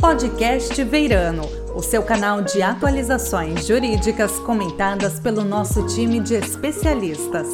Podcast 0.00 0.84
Veirano, 0.84 1.42
o 1.74 1.82
seu 1.82 2.04
canal 2.04 2.40
de 2.40 2.62
atualizações 2.62 3.66
jurídicas 3.66 4.38
comentadas 4.38 5.18
pelo 5.18 5.42
nosso 5.42 5.84
time 5.88 6.20
de 6.20 6.34
especialistas. 6.34 7.48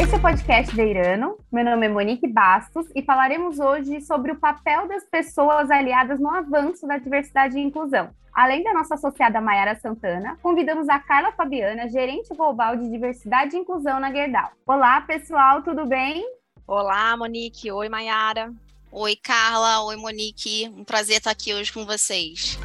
Esse 0.00 0.14
é 0.14 0.16
o 0.16 0.20
podcast 0.22 0.74
Veirano. 0.74 1.36
Meu 1.52 1.64
nome 1.66 1.84
é 1.84 1.88
Monique 1.90 2.26
Bastos 2.26 2.86
e 2.96 3.02
falaremos 3.02 3.58
hoje 3.58 4.00
sobre 4.00 4.32
o 4.32 4.36
papel 4.36 4.88
das 4.88 5.04
pessoas 5.04 5.70
aliadas 5.70 6.18
no 6.18 6.30
avanço 6.30 6.86
da 6.86 6.96
diversidade 6.96 7.58
e 7.58 7.62
inclusão. 7.62 8.08
Além 8.34 8.64
da 8.64 8.74
nossa 8.74 8.96
associada 8.96 9.40
Mayara 9.40 9.76
Santana, 9.76 10.36
convidamos 10.42 10.88
a 10.88 10.98
Carla 10.98 11.30
Fabiana, 11.30 11.88
gerente 11.88 12.34
global 12.34 12.76
de 12.76 12.90
diversidade 12.90 13.54
e 13.54 13.60
inclusão 13.60 14.00
na 14.00 14.10
Gerdau. 14.10 14.50
Olá, 14.66 15.00
pessoal, 15.02 15.62
tudo 15.62 15.86
bem? 15.86 16.26
Olá, 16.66 17.16
Monique. 17.16 17.70
Oi, 17.70 17.88
Mayara. 17.88 18.52
Oi, 18.90 19.14
Carla. 19.14 19.84
Oi, 19.84 19.94
Monique. 19.94 20.68
Um 20.76 20.82
prazer 20.82 21.18
estar 21.18 21.30
aqui 21.30 21.54
hoje 21.54 21.72
com 21.72 21.86
vocês. 21.86 22.58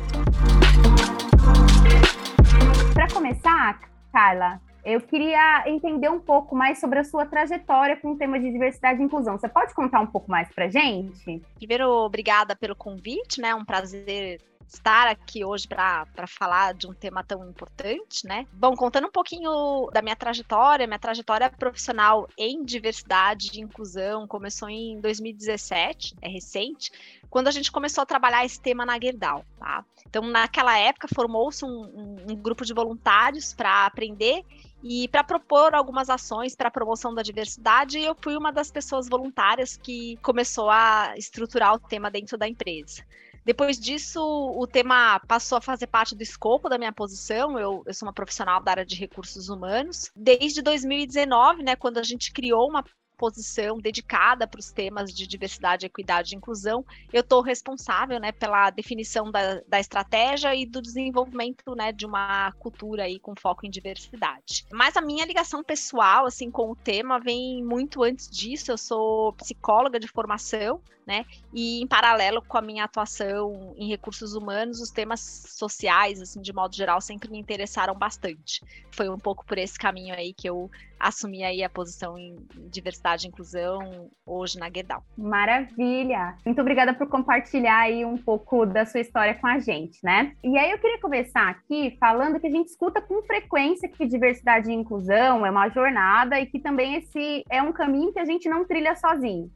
Para 2.95 3.07
começar, 3.13 3.79
Carla, 4.11 4.59
eu 4.83 4.99
queria 5.01 5.65
entender 5.67 6.09
um 6.09 6.19
pouco 6.19 6.55
mais 6.55 6.79
sobre 6.79 6.97
a 6.97 7.03
sua 7.03 7.27
trajetória 7.27 7.95
com 7.95 8.13
o 8.13 8.17
tema 8.17 8.39
de 8.39 8.51
diversidade 8.51 8.99
e 8.99 9.05
inclusão. 9.05 9.37
Você 9.37 9.47
pode 9.47 9.75
contar 9.75 9.99
um 9.99 10.07
pouco 10.07 10.31
mais 10.31 10.49
para 10.49 10.67
gente? 10.67 11.43
Primeiro, 11.57 11.87
obrigada 11.89 12.55
pelo 12.55 12.75
convite, 12.75 13.39
né? 13.39 13.53
Um 13.53 13.63
prazer 13.63 14.41
estar 14.73 15.07
aqui 15.07 15.43
hoje 15.43 15.67
para 15.67 16.27
falar 16.27 16.73
de 16.73 16.87
um 16.87 16.93
tema 16.93 17.23
tão 17.23 17.47
importante, 17.49 18.25
né? 18.25 18.45
Bom, 18.53 18.75
contando 18.75 19.07
um 19.07 19.11
pouquinho 19.11 19.89
da 19.91 20.01
minha 20.01 20.15
trajetória, 20.15 20.85
minha 20.85 20.99
trajetória 20.99 21.49
profissional 21.49 22.27
em 22.37 22.63
diversidade 22.63 23.49
e 23.53 23.61
inclusão 23.61 24.27
começou 24.27 24.69
em 24.69 24.99
2017, 25.01 26.15
é 26.21 26.29
recente, 26.29 26.91
quando 27.29 27.47
a 27.47 27.51
gente 27.51 27.71
começou 27.71 28.01
a 28.01 28.05
trabalhar 28.05 28.45
esse 28.45 28.59
tema 28.59 28.85
na 28.85 28.99
Gerdau, 28.99 29.43
tá? 29.57 29.83
Então, 30.07 30.23
naquela 30.23 30.77
época, 30.77 31.07
formou-se 31.13 31.63
um, 31.63 32.25
um, 32.29 32.35
grupo 32.35 32.65
de 32.65 32.73
voluntários 32.73 33.53
para 33.53 33.85
aprender 33.85 34.43
e 34.83 35.07
para 35.09 35.23
propor 35.23 35.75
algumas 35.75 36.09
ações 36.09 36.55
para 36.55 36.69
a 36.69 36.71
promoção 36.71 37.13
da 37.13 37.21
diversidade, 37.21 37.99
eu 37.99 38.15
fui 38.19 38.35
uma 38.35 38.51
das 38.51 38.71
pessoas 38.71 39.07
voluntárias 39.07 39.77
que 39.77 40.17
começou 40.17 40.69
a 40.69 41.13
estruturar 41.17 41.73
o 41.73 41.79
tema 41.79 42.09
dentro 42.09 42.37
da 42.37 42.47
empresa. 42.47 43.03
Depois 43.49 43.79
disso, 43.79 44.21
o 44.21 44.67
tema 44.67 45.19
passou 45.21 45.57
a 45.57 45.61
fazer 45.61 45.87
parte 45.87 46.15
do 46.15 46.21
escopo 46.21 46.69
da 46.69 46.77
minha 46.77 46.93
posição. 46.93 47.57
Eu, 47.57 47.81
eu 47.83 47.93
sou 47.95 48.07
uma 48.07 48.13
profissional 48.13 48.61
da 48.61 48.69
área 48.69 48.85
de 48.85 48.95
recursos 48.95 49.49
humanos. 49.49 50.11
Desde 50.15 50.61
2019, 50.61 51.63
né, 51.63 51.75
quando 51.75 51.97
a 51.97 52.03
gente 52.03 52.31
criou 52.31 52.69
uma 52.69 52.83
posição 53.19 53.77
dedicada 53.77 54.47
para 54.47 54.59
os 54.59 54.71
temas 54.71 55.13
de 55.13 55.27
diversidade, 55.27 55.85
equidade 55.85 56.33
e 56.33 56.37
inclusão, 56.37 56.85
eu 57.11 57.19
estou 57.19 57.41
responsável 57.41 58.17
né, 58.17 58.31
pela 58.31 58.69
definição 58.69 59.29
da, 59.29 59.61
da, 59.67 59.79
estratégia 59.79 60.55
e 60.55 60.65
do 60.65 60.81
desenvolvimento 60.81 61.75
né, 61.75 61.91
de 61.91 62.05
uma 62.05 62.53
cultura 62.53 63.03
aí 63.03 63.19
com 63.19 63.35
foco 63.35 63.65
em 63.65 63.69
diversidade. 63.69 64.65
Mas 64.71 64.95
a 64.95 65.01
minha 65.01 65.25
ligação 65.25 65.61
pessoal 65.61 66.25
assim 66.25 66.49
com 66.49 66.71
o 66.71 66.75
tema 66.75 67.19
vem 67.19 67.61
muito 67.63 68.03
antes 68.03 68.29
disso. 68.29 68.71
Eu 68.71 68.77
sou 68.77 69.33
psicóloga 69.33 69.99
de 69.99 70.07
formação, 70.07 70.81
né? 71.05 71.25
E 71.51 71.81
em 71.81 71.87
paralelo 71.87 72.41
com 72.41 72.57
a 72.57 72.61
minha 72.61 72.83
atuação 72.83 73.73
em 73.75 73.89
recursos 73.89 74.35
humanos, 74.35 74.79
os 74.79 74.91
temas 74.91 75.19
sociais, 75.49 76.21
assim, 76.21 76.39
de 76.39 76.53
modo 76.53 76.75
geral, 76.75 77.01
sempre 77.01 77.29
me 77.29 77.39
interessaram 77.39 77.95
bastante. 77.95 78.63
Foi 78.91 79.09
um 79.09 79.17
pouco 79.17 79.43
por 79.43 79.57
esse 79.57 79.77
caminho 79.77 80.13
aí 80.13 80.33
que 80.33 80.47
eu 80.47 80.69
assumi 80.99 81.43
aí 81.43 81.63
a 81.63 81.69
posição 81.69 82.17
em 82.17 82.35
diversidade 82.69 83.25
e 83.25 83.29
inclusão 83.29 84.09
hoje 84.25 84.59
na 84.59 84.69
Gerdau. 84.69 85.03
Maravilha! 85.17 86.35
Muito 86.45 86.59
obrigada 86.61 86.93
por 86.93 87.07
compartilhar 87.07 87.79
aí 87.79 88.03
um 88.03 88.17
pouco 88.17 88.65
da 88.65 88.85
sua 88.85 88.99
história 88.99 89.33
com 89.33 89.47
a 89.47 89.59
gente, 89.59 89.99
né? 90.03 90.33
E 90.43 90.57
aí 90.57 90.71
eu 90.71 90.77
queria 90.77 90.99
começar 90.99 91.47
aqui 91.49 91.95
falando 91.99 92.39
que 92.39 92.47
a 92.47 92.51
gente 92.51 92.67
escuta 92.67 93.01
com 93.01 93.21
frequência 93.23 93.87
que 93.87 94.05
diversidade 94.05 94.69
e 94.69 94.73
inclusão 94.73 95.45
é 95.45 95.49
uma 95.49 95.69
jornada 95.69 96.39
e 96.39 96.45
que 96.45 96.59
também 96.59 96.95
esse 96.95 97.43
é 97.49 97.61
um 97.61 97.71
caminho 97.71 98.11
que 98.11 98.19
a 98.19 98.25
gente 98.25 98.49
não 98.49 98.65
trilha 98.65 98.95
sozinho. 98.95 99.49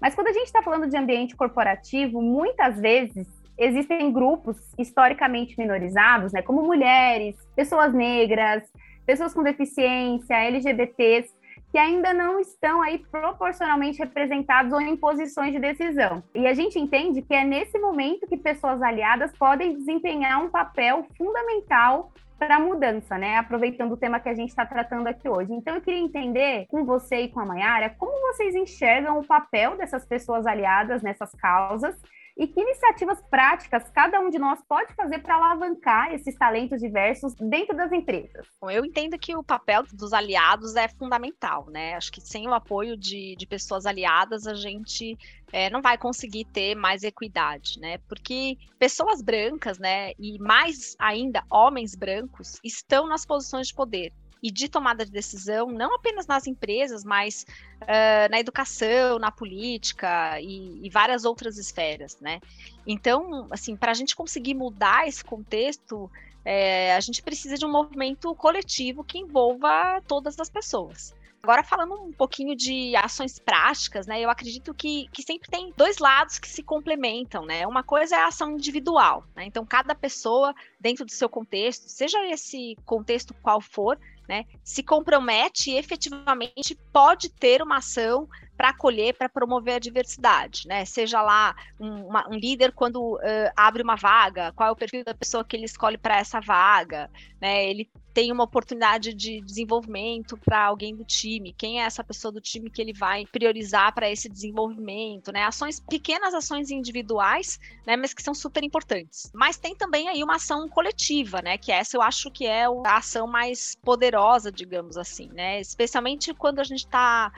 Mas 0.00 0.14
quando 0.14 0.28
a 0.28 0.32
gente 0.32 0.46
está 0.46 0.62
falando 0.62 0.88
de 0.88 0.96
ambiente 0.96 1.36
corporativo, 1.36 2.22
muitas 2.22 2.80
vezes 2.80 3.26
existem 3.58 4.12
grupos 4.12 4.56
historicamente 4.78 5.58
minorizados, 5.58 6.32
né, 6.32 6.40
como 6.40 6.62
mulheres, 6.62 7.36
pessoas 7.56 7.92
negras, 7.92 8.62
pessoas 9.08 9.32
com 9.32 9.42
deficiência, 9.42 10.34
LGBTs, 10.34 11.34
que 11.72 11.78
ainda 11.78 12.12
não 12.12 12.38
estão 12.38 12.82
aí 12.82 12.98
proporcionalmente 12.98 13.98
representados 13.98 14.70
ou 14.70 14.82
em 14.82 14.94
posições 14.98 15.50
de 15.50 15.58
decisão. 15.58 16.22
E 16.34 16.46
a 16.46 16.52
gente 16.52 16.78
entende 16.78 17.22
que 17.22 17.32
é 17.32 17.42
nesse 17.42 17.78
momento 17.78 18.26
que 18.26 18.36
pessoas 18.36 18.82
aliadas 18.82 19.32
podem 19.38 19.78
desempenhar 19.78 20.44
um 20.44 20.50
papel 20.50 21.06
fundamental 21.16 22.12
para 22.38 22.56
a 22.56 22.60
mudança, 22.60 23.16
né? 23.16 23.38
Aproveitando 23.38 23.92
o 23.92 23.96
tema 23.96 24.20
que 24.20 24.28
a 24.28 24.34
gente 24.34 24.50
está 24.50 24.66
tratando 24.66 25.06
aqui 25.06 25.26
hoje. 25.26 25.54
Então, 25.54 25.74
eu 25.74 25.80
queria 25.80 26.00
entender 26.00 26.66
com 26.68 26.84
você 26.84 27.22
e 27.22 27.28
com 27.28 27.40
a 27.40 27.46
Mayara 27.46 27.94
como 27.98 28.12
vocês 28.28 28.54
enxergam 28.54 29.18
o 29.18 29.26
papel 29.26 29.74
dessas 29.78 30.04
pessoas 30.04 30.46
aliadas 30.46 31.02
nessas 31.02 31.32
causas 31.32 31.96
e 32.38 32.46
que 32.46 32.60
iniciativas 32.60 33.20
práticas 33.28 33.90
cada 33.90 34.20
um 34.20 34.30
de 34.30 34.38
nós 34.38 34.60
pode 34.68 34.94
fazer 34.94 35.18
para 35.18 35.34
alavancar 35.34 36.14
esses 36.14 36.36
talentos 36.36 36.80
diversos 36.80 37.34
dentro 37.34 37.76
das 37.76 37.90
empresas? 37.90 38.46
Bom, 38.60 38.70
eu 38.70 38.84
entendo 38.84 39.18
que 39.18 39.34
o 39.34 39.42
papel 39.42 39.82
dos 39.92 40.12
aliados 40.12 40.76
é 40.76 40.86
fundamental, 40.86 41.66
né? 41.68 41.94
Acho 41.94 42.12
que 42.12 42.20
sem 42.20 42.46
o 42.46 42.54
apoio 42.54 42.96
de, 42.96 43.34
de 43.36 43.46
pessoas 43.46 43.86
aliadas, 43.86 44.46
a 44.46 44.54
gente 44.54 45.18
é, 45.52 45.68
não 45.68 45.82
vai 45.82 45.98
conseguir 45.98 46.44
ter 46.44 46.76
mais 46.76 47.02
equidade, 47.02 47.80
né? 47.80 47.98
Porque 48.08 48.56
pessoas 48.78 49.20
brancas, 49.20 49.78
né, 49.78 50.12
e 50.18 50.38
mais 50.38 50.94
ainda 50.98 51.42
homens 51.50 51.96
brancos, 51.96 52.60
estão 52.62 53.08
nas 53.08 53.26
posições 53.26 53.68
de 53.68 53.74
poder 53.74 54.12
e 54.42 54.50
de 54.50 54.68
tomada 54.68 55.04
de 55.04 55.10
decisão, 55.10 55.68
não 55.68 55.94
apenas 55.94 56.26
nas 56.26 56.46
empresas, 56.46 57.04
mas 57.04 57.46
uh, 57.82 58.30
na 58.30 58.38
educação, 58.38 59.18
na 59.18 59.30
política 59.30 60.40
e, 60.40 60.86
e, 60.86 60.90
várias 60.90 61.24
outras 61.24 61.58
esferas, 61.58 62.18
né? 62.20 62.40
Então, 62.86 63.46
assim, 63.50 63.76
para 63.76 63.90
a 63.90 63.94
gente 63.94 64.14
conseguir 64.14 64.54
mudar 64.54 65.08
esse 65.08 65.24
contexto, 65.24 66.10
é, 66.44 66.94
a 66.94 67.00
gente 67.00 67.22
precisa 67.22 67.56
de 67.56 67.66
um 67.66 67.70
movimento 67.70 68.34
coletivo 68.34 69.04
que 69.04 69.18
envolva 69.18 70.00
todas 70.06 70.38
as 70.38 70.48
pessoas. 70.48 71.14
Agora, 71.42 71.62
falando 71.62 71.94
um 71.94 72.12
pouquinho 72.12 72.56
de 72.56 72.96
ações 72.96 73.38
práticas, 73.38 74.06
né? 74.06 74.20
Eu 74.20 74.28
acredito 74.28 74.74
que, 74.74 75.08
que 75.12 75.22
sempre 75.22 75.48
tem 75.48 75.72
dois 75.76 75.98
lados 75.98 76.38
que 76.38 76.48
se 76.48 76.62
complementam, 76.62 77.46
né? 77.46 77.66
Uma 77.66 77.82
coisa 77.82 78.16
é 78.16 78.18
a 78.18 78.26
ação 78.26 78.52
individual, 78.52 79.24
né? 79.36 79.44
Então, 79.44 79.64
cada 79.64 79.94
pessoa, 79.94 80.54
dentro 80.80 81.04
do 81.04 81.12
seu 81.12 81.28
contexto, 81.28 81.88
seja 81.88 82.18
esse 82.26 82.76
contexto 82.84 83.32
qual 83.34 83.60
for, 83.60 83.98
né, 84.28 84.44
se 84.62 84.82
compromete 84.82 85.70
e 85.70 85.78
efetivamente 85.78 86.78
pode 86.92 87.30
ter 87.30 87.62
uma 87.62 87.78
ação 87.78 88.28
para 88.58 88.70
acolher, 88.70 89.14
para 89.14 89.28
promover 89.28 89.76
a 89.76 89.78
diversidade, 89.78 90.66
né? 90.66 90.84
Seja 90.84 91.22
lá 91.22 91.54
um, 91.78 92.08
uma, 92.08 92.28
um 92.28 92.34
líder 92.34 92.72
quando 92.72 93.14
uh, 93.14 93.20
abre 93.56 93.84
uma 93.84 93.94
vaga, 93.94 94.50
qual 94.50 94.68
é 94.68 94.72
o 94.72 94.76
perfil 94.76 95.04
da 95.04 95.14
pessoa 95.14 95.44
que 95.44 95.54
ele 95.54 95.64
escolhe 95.64 95.96
para 95.96 96.18
essa 96.18 96.40
vaga, 96.40 97.08
né? 97.40 97.70
Ele 97.70 97.88
tem 98.12 98.32
uma 98.32 98.42
oportunidade 98.42 99.14
de 99.14 99.40
desenvolvimento 99.42 100.36
para 100.36 100.64
alguém 100.64 100.96
do 100.96 101.04
time, 101.04 101.54
quem 101.56 101.80
é 101.80 101.84
essa 101.84 102.02
pessoa 102.02 102.32
do 102.32 102.40
time 102.40 102.68
que 102.68 102.82
ele 102.82 102.92
vai 102.92 103.24
priorizar 103.26 103.94
para 103.94 104.10
esse 104.10 104.28
desenvolvimento, 104.28 105.30
né? 105.30 105.44
Ações, 105.44 105.78
pequenas 105.78 106.34
ações 106.34 106.68
individuais, 106.68 107.60
né? 107.86 107.96
Mas 107.96 108.12
que 108.12 108.24
são 108.24 108.34
super 108.34 108.64
importantes. 108.64 109.30
Mas 109.32 109.56
tem 109.56 109.76
também 109.76 110.08
aí 110.08 110.24
uma 110.24 110.34
ação 110.34 110.68
coletiva, 110.68 111.40
né? 111.40 111.56
Que 111.56 111.70
essa 111.70 111.96
eu 111.96 112.02
acho 112.02 112.28
que 112.28 112.44
é 112.44 112.64
a 112.64 112.96
ação 112.96 113.28
mais 113.28 113.76
poderosa, 113.84 114.50
digamos 114.50 114.96
assim, 114.96 115.28
né? 115.32 115.60
Especialmente 115.60 116.34
quando 116.34 116.58
a 116.58 116.64
gente 116.64 116.86
está 116.86 117.32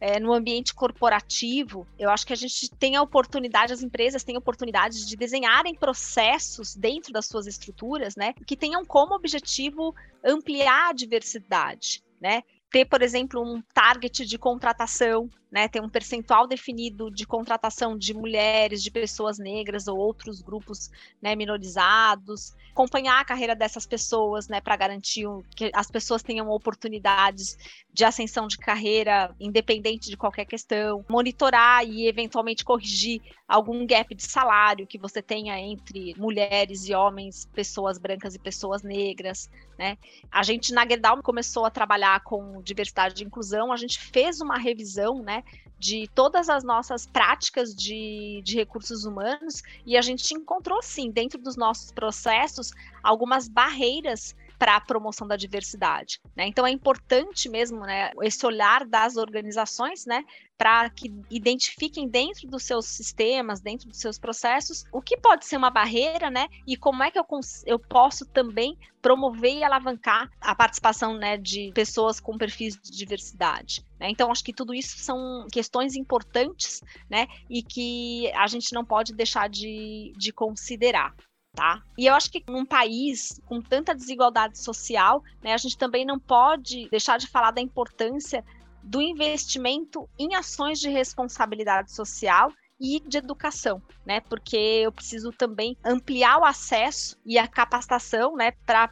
é, 0.00 0.20
no 0.20 0.32
ambiente 0.32 0.74
corporativo, 0.74 1.86
eu 1.98 2.10
acho 2.10 2.26
que 2.26 2.32
a 2.32 2.36
gente 2.36 2.68
tem 2.70 2.96
a 2.96 3.02
oportunidade, 3.02 3.72
as 3.72 3.82
empresas 3.82 4.22
têm 4.22 4.36
a 4.36 4.38
oportunidade 4.38 5.06
de 5.06 5.16
desenharem 5.16 5.74
processos 5.74 6.74
dentro 6.74 7.12
das 7.12 7.26
suas 7.26 7.46
estruturas, 7.46 8.14
né, 8.16 8.34
que 8.46 8.56
tenham 8.56 8.84
como 8.84 9.14
objetivo 9.14 9.94
ampliar 10.24 10.90
a 10.90 10.92
diversidade, 10.92 12.02
né, 12.20 12.42
ter, 12.70 12.84
por 12.84 13.00
exemplo, 13.00 13.42
um 13.42 13.62
target 13.72 14.26
de 14.26 14.38
contratação 14.38 15.30
né, 15.56 15.68
ter 15.68 15.80
um 15.80 15.88
percentual 15.88 16.46
definido 16.46 17.10
de 17.10 17.26
contratação 17.26 17.96
de 17.96 18.12
mulheres, 18.12 18.82
de 18.82 18.90
pessoas 18.90 19.38
negras 19.38 19.88
ou 19.88 19.96
outros 19.96 20.42
grupos 20.42 20.90
né, 21.22 21.34
minorizados, 21.34 22.54
acompanhar 22.72 23.22
a 23.22 23.24
carreira 23.24 23.56
dessas 23.56 23.86
pessoas, 23.86 24.48
né, 24.48 24.60
para 24.60 24.76
garantir 24.76 25.24
que 25.56 25.70
as 25.72 25.90
pessoas 25.90 26.22
tenham 26.22 26.50
oportunidades 26.50 27.56
de 27.90 28.04
ascensão 28.04 28.46
de 28.46 28.58
carreira, 28.58 29.34
independente 29.40 30.10
de 30.10 30.16
qualquer 30.18 30.44
questão, 30.44 31.02
monitorar 31.08 31.82
e 31.88 32.06
eventualmente 32.06 32.62
corrigir 32.62 33.22
algum 33.48 33.86
gap 33.86 34.14
de 34.14 34.24
salário 34.24 34.86
que 34.86 34.98
você 34.98 35.22
tenha 35.22 35.58
entre 35.58 36.14
mulheres 36.18 36.86
e 36.86 36.94
homens, 36.94 37.46
pessoas 37.54 37.96
brancas 37.96 38.34
e 38.34 38.38
pessoas 38.38 38.82
negras, 38.82 39.48
né? 39.78 39.96
A 40.30 40.42
gente 40.42 40.74
na 40.74 40.86
Gerdau 40.86 41.22
começou 41.22 41.64
a 41.64 41.70
trabalhar 41.70 42.20
com 42.24 42.60
diversidade 42.60 43.22
e 43.22 43.26
inclusão, 43.26 43.72
a 43.72 43.76
gente 43.76 43.98
fez 43.98 44.42
uma 44.42 44.58
revisão, 44.58 45.22
né, 45.22 45.42
de 45.78 46.08
todas 46.14 46.48
as 46.48 46.64
nossas 46.64 47.06
práticas 47.06 47.74
de, 47.74 48.40
de 48.44 48.56
recursos 48.56 49.04
humanos 49.04 49.62
e 49.84 49.96
a 49.96 50.02
gente 50.02 50.32
encontrou, 50.34 50.82
sim, 50.82 51.10
dentro 51.10 51.38
dos 51.38 51.56
nossos 51.56 51.92
processos, 51.92 52.70
algumas 53.02 53.46
barreiras 53.46 54.34
para 54.58 54.76
a 54.76 54.80
promoção 54.80 55.26
da 55.26 55.36
diversidade. 55.36 56.20
Né? 56.34 56.46
Então 56.46 56.66
é 56.66 56.70
importante 56.70 57.48
mesmo 57.48 57.80
né, 57.80 58.10
esse 58.22 58.44
olhar 58.46 58.86
das 58.86 59.16
organizações 59.16 60.06
né, 60.06 60.24
para 60.56 60.88
que 60.88 61.12
identifiquem 61.30 62.08
dentro 62.08 62.48
dos 62.48 62.62
seus 62.62 62.86
sistemas, 62.86 63.60
dentro 63.60 63.88
dos 63.88 63.98
seus 63.98 64.18
processos, 64.18 64.84
o 64.90 65.02
que 65.02 65.16
pode 65.16 65.44
ser 65.44 65.56
uma 65.56 65.70
barreira, 65.70 66.30
né? 66.30 66.48
E 66.66 66.76
como 66.76 67.02
é 67.02 67.10
que 67.10 67.18
eu, 67.18 67.26
eu 67.66 67.78
posso 67.78 68.24
também 68.24 68.76
promover 69.02 69.58
e 69.58 69.62
alavancar 69.62 70.30
a 70.40 70.54
participação 70.54 71.16
né, 71.16 71.36
de 71.36 71.70
pessoas 71.74 72.18
com 72.18 72.36
perfis 72.36 72.76
de 72.82 72.90
diversidade. 72.90 73.84
Né? 74.00 74.10
Então, 74.10 74.30
acho 74.32 74.42
que 74.42 74.52
tudo 74.52 74.74
isso 74.74 74.98
são 74.98 75.46
questões 75.52 75.94
importantes, 75.94 76.80
né? 77.08 77.28
E 77.48 77.62
que 77.62 78.32
a 78.32 78.46
gente 78.46 78.72
não 78.72 78.84
pode 78.84 79.14
deixar 79.14 79.48
de, 79.48 80.12
de 80.16 80.32
considerar. 80.32 81.14
Tá? 81.56 81.82
E 81.96 82.04
eu 82.04 82.14
acho 82.14 82.30
que 82.30 82.44
num 82.46 82.66
país 82.66 83.40
com 83.46 83.62
tanta 83.62 83.94
desigualdade 83.94 84.58
social, 84.58 85.24
né, 85.42 85.54
a 85.54 85.56
gente 85.56 85.78
também 85.78 86.04
não 86.04 86.18
pode 86.18 86.86
deixar 86.90 87.18
de 87.18 87.26
falar 87.26 87.50
da 87.50 87.62
importância 87.62 88.44
do 88.82 89.00
investimento 89.00 90.06
em 90.18 90.34
ações 90.34 90.78
de 90.78 90.90
responsabilidade 90.90 91.92
social 91.92 92.52
e 92.78 93.00
de 93.00 93.16
educação, 93.16 93.82
né? 94.04 94.20
Porque 94.20 94.56
eu 94.56 94.92
preciso 94.92 95.32
também 95.32 95.78
ampliar 95.82 96.38
o 96.38 96.44
acesso 96.44 97.16
e 97.24 97.38
a 97.38 97.48
capacitação, 97.48 98.36
né, 98.36 98.52
para 98.66 98.90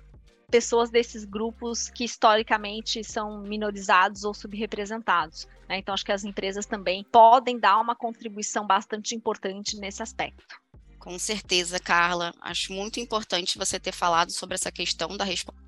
pessoas 0.50 0.88
desses 0.88 1.24
grupos 1.24 1.90
que 1.90 2.04
historicamente 2.04 3.04
são 3.04 3.42
minorizados 3.42 4.24
ou 4.24 4.32
subrepresentados. 4.32 5.46
Né? 5.68 5.78
Então, 5.78 5.92
acho 5.92 6.04
que 6.04 6.12
as 6.12 6.24
empresas 6.24 6.64
também 6.64 7.04
podem 7.04 7.58
dar 7.58 7.78
uma 7.80 7.94
contribuição 7.96 8.66
bastante 8.66 9.14
importante 9.14 9.76
nesse 9.76 10.02
aspecto. 10.02 10.63
Com 11.04 11.18
certeza, 11.18 11.78
Carla. 11.78 12.34
Acho 12.40 12.72
muito 12.72 12.98
importante 12.98 13.58
você 13.58 13.78
ter 13.78 13.92
falado 13.92 14.32
sobre 14.32 14.54
essa 14.54 14.72
questão 14.72 15.14
da 15.18 15.22
responsabilidade 15.22 15.63